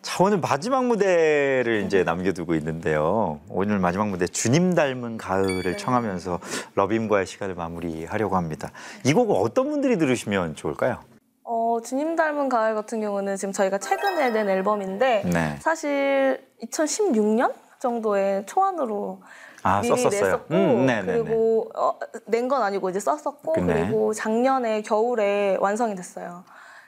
자 0.00 0.24
오늘 0.24 0.38
마지막 0.38 0.86
무대를 0.86 1.82
이제 1.84 2.02
남겨두고 2.02 2.54
있는데요. 2.54 3.40
오늘 3.50 3.78
마지막 3.78 4.08
무대 4.08 4.26
주님 4.26 4.74
닮은 4.74 5.18
가을을 5.18 5.76
청하면서 5.76 6.40
러빔과의 6.76 7.26
시간을 7.26 7.54
마무리하려고 7.56 8.36
합니다. 8.36 8.70
이 9.04 9.12
곡은 9.12 9.36
어떤 9.36 9.68
분들이 9.68 9.98
들으시면 9.98 10.54
좋을까요? 10.54 11.00
어, 11.44 11.78
주님 11.84 12.16
닮은 12.16 12.48
가을 12.48 12.74
같은 12.74 13.00
경우는 13.02 13.36
지금 13.36 13.52
저희가 13.52 13.78
최근에 13.78 14.30
낸 14.30 14.48
앨범인데 14.48 15.24
네. 15.26 15.56
사실 15.60 16.42
2016년 16.62 17.52
정도에 17.78 18.44
초안으로 18.46 19.20
아 19.68 19.80
미리 19.80 19.88
썼었어요. 19.88 20.24
냈었고 20.24 20.54
음, 20.54 20.86
네, 20.86 21.02
네, 21.02 21.12
네. 21.12 21.22
그리고 21.22 21.70
어, 21.76 21.98
낸건 22.26 22.62
아니고 22.62 22.90
이제 22.90 23.00
썼었고 23.00 23.54
네. 23.56 23.62
그리고 23.84 24.12
작년에 24.14 24.82
겨울에 24.82 25.56
완성이 25.60 25.94
됐어요. 25.94 26.44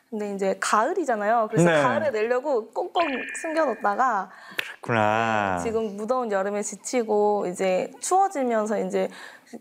근데 0.09 0.35
이제 0.35 0.57
가을이잖아요. 0.59 1.47
그래서 1.53 1.71
네. 1.71 1.83
가을에 1.83 2.11
내려고 2.11 2.69
꽁꽁 2.71 3.05
숨겨뒀다가 3.43 4.29
그렇구나. 4.83 5.61
지금 5.63 5.97
무더운 5.97 6.33
여름에 6.33 6.63
지치고 6.63 7.47
이제 7.47 7.93
추워지면서 8.01 8.81
이제 8.81 9.09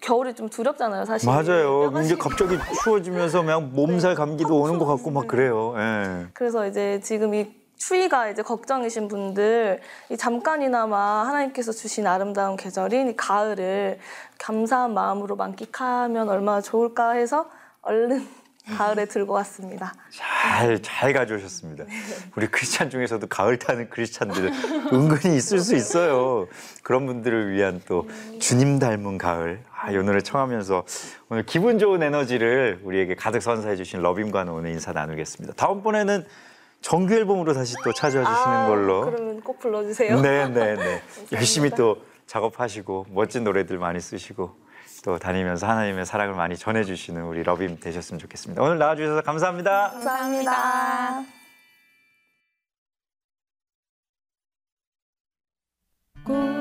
겨울이 0.01 0.33
좀 0.33 0.49
두렵잖아요, 0.49 1.05
사실. 1.05 1.29
맞아요. 1.29 1.91
이제 1.99 2.09
시- 2.09 2.15
갑자기 2.17 2.57
추워지면서 2.83 3.41
그냥 3.41 3.71
몸살 3.73 4.15
감기도 4.15 4.59
오는 4.61 4.79
것 4.79 4.85
같고 4.85 5.11
막 5.11 5.27
그래요. 5.27 5.73
예. 5.77 6.27
그래서 6.33 6.65
이제 6.67 6.99
지금 7.03 7.33
이 7.35 7.51
추위가 7.79 8.29
이제 8.29 8.43
걱정이신 8.43 9.07
분들 9.07 9.79
이 10.09 10.17
잠깐이나마 10.17 11.25
하나님께서 11.25 11.71
주신 11.71 12.05
아름다운 12.05 12.57
계절인 12.57 13.09
이 13.09 13.15
가을을 13.15 13.99
감사한 14.37 14.93
마음으로 14.93 15.35
만끽하면 15.37 16.29
얼마나 16.29 16.61
좋을까 16.61 17.11
해서 17.11 17.49
얼른 17.81 18.27
가을에 18.77 19.05
들고 19.05 19.33
왔습니다. 19.33 19.93
잘, 20.11 20.79
잘 20.83 21.13
가져오셨습니다. 21.13 21.85
우리 22.35 22.47
크리스찬 22.47 22.91
중에서도 22.91 23.25
가을 23.25 23.57
타는 23.57 23.89
크리스찬들 23.89 24.51
은근히 24.93 25.37
있을 25.37 25.59
수 25.59 25.75
있어요. 25.75 26.47
그런 26.83 27.07
분들을 27.07 27.51
위한 27.51 27.81
또 27.87 28.07
주님 28.39 28.77
닮은 28.77 29.17
가을. 29.17 29.63
아, 29.73 29.89
이 29.89 29.95
노래 29.95 30.21
청하면서 30.21 30.83
오늘 31.29 31.45
기분 31.47 31.79
좋은 31.79 32.03
에너지를 32.03 32.81
우리에게 32.83 33.15
가득 33.15 33.41
선사해 33.41 33.75
주신 33.75 34.01
러빔과는 34.01 34.53
오늘 34.53 34.69
인사 34.69 34.91
나누겠습니다. 34.91 35.55
다음번에는 35.55 36.25
정규 36.81 37.13
앨범으로 37.13 37.53
다시 37.53 37.75
또 37.83 37.93
찾아와 37.93 38.25
주시는 38.25 38.57
아, 38.57 38.67
걸로. 38.67 39.01
그러면 39.01 39.41
꼭 39.41 39.59
불러주세요. 39.59 40.21
네, 40.21 40.47
네, 40.49 40.75
네. 40.75 41.01
열심히 41.33 41.69
또 41.69 41.97
작업하시고 42.27 43.07
멋진 43.09 43.43
노래들 43.43 43.77
많이 43.77 43.99
쓰시고 43.99 44.55
또 45.03 45.17
다니면서 45.17 45.67
하나님의 45.67 46.05
사랑을 46.05 46.35
많이 46.35 46.57
전해주시는 46.57 47.23
우리 47.23 47.43
러빔 47.43 47.79
되셨으면 47.79 48.19
좋겠습니다. 48.19 48.61
오늘 48.61 48.77
나와주셔서 48.77 49.21
감사합니다. 49.21 49.91
감사합니다. 49.91 51.23
꽃내음 56.25 56.58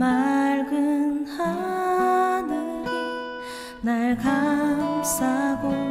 맑은 0.00 1.26
하늘이 1.26 2.88
날 3.82 4.16
감싸고 4.16 5.89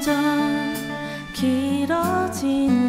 점점 0.00 0.74
길어지 1.34 2.79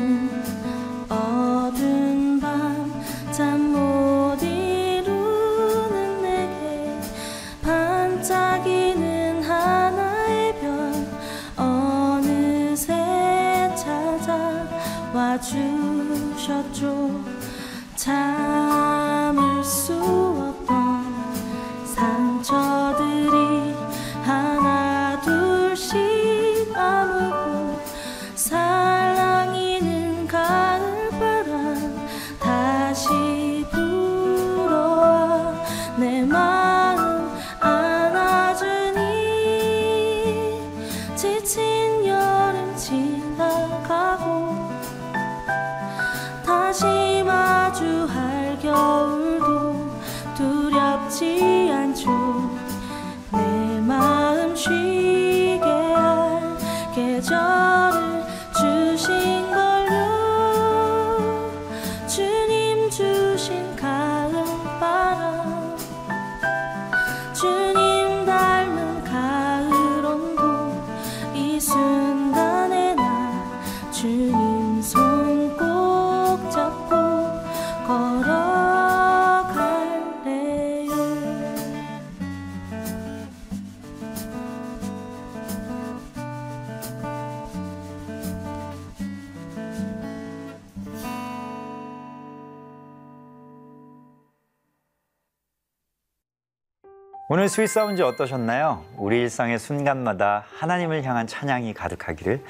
오늘 97.33 97.47
Sweet 97.47 97.69
Sounds 97.69 98.01
어떠셨나요? 98.01 98.83
우리 98.97 99.21
일상의 99.21 99.57
순간마다 99.57 100.43
하나님을 100.57 101.05
향한 101.05 101.27
찬양이 101.27 101.73
가득하기를 101.73 102.43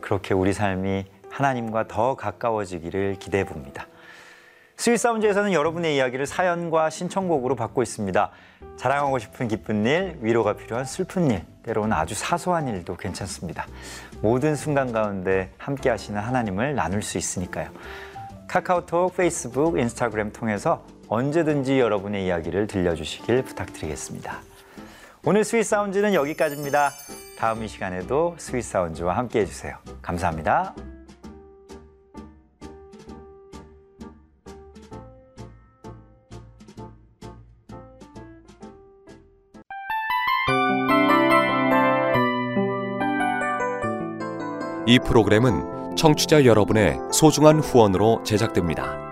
그렇게 0.00 0.32
우리 0.32 0.54
삶이 0.54 1.04
하나님과 1.28 1.86
더 1.86 2.14
가까워지기를 2.14 3.16
기대해 3.18 3.44
봅니다. 3.44 3.88
Sweet 4.78 4.96
Sounds에서는 4.96 5.52
여러분의 5.52 5.96
이야기를 5.96 6.24
사연과 6.24 6.88
신청곡으로 6.88 7.56
받고 7.56 7.82
있습니다. 7.82 8.30
자랑하고 8.78 9.18
싶은 9.18 9.48
기쁜 9.48 9.84
일, 9.84 10.16
위로가 10.22 10.54
필요한 10.54 10.86
슬픈 10.86 11.30
일, 11.30 11.44
때로는 11.62 11.94
아주 11.94 12.14
사소한 12.14 12.68
일도 12.68 12.96
괜찮습니다. 12.96 13.66
모든 14.22 14.56
순간 14.56 14.92
가운데 14.92 15.52
함께 15.58 15.90
하시는 15.90 16.18
하나님을 16.18 16.74
나눌 16.74 17.02
수 17.02 17.18
있으니까요. 17.18 17.68
카카오톡, 18.48 19.14
페이스북, 19.14 19.78
인스타그램 19.78 20.32
통해서 20.32 20.82
언제든지 21.12 21.78
여러분의 21.78 22.24
이야기를 22.24 22.66
들려주시길 22.68 23.42
부탁드리겠습니다. 23.42 24.40
오늘 25.26 25.44
스윗 25.44 25.64
사운드는 25.64 26.14
여기까지입니다. 26.14 26.90
다음 27.38 27.62
이 27.62 27.68
시간에도 27.68 28.34
스윗 28.38 28.62
사운드와 28.62 29.18
함께 29.18 29.40
해주세요. 29.40 29.76
감사합니다. 30.00 30.74
이 44.86 44.98
프로그램은 44.98 45.94
청취자 45.96 46.46
여러분의 46.46 46.96
소중한 47.12 47.60
후원으로 47.60 48.22
제작됩니다. 48.24 49.11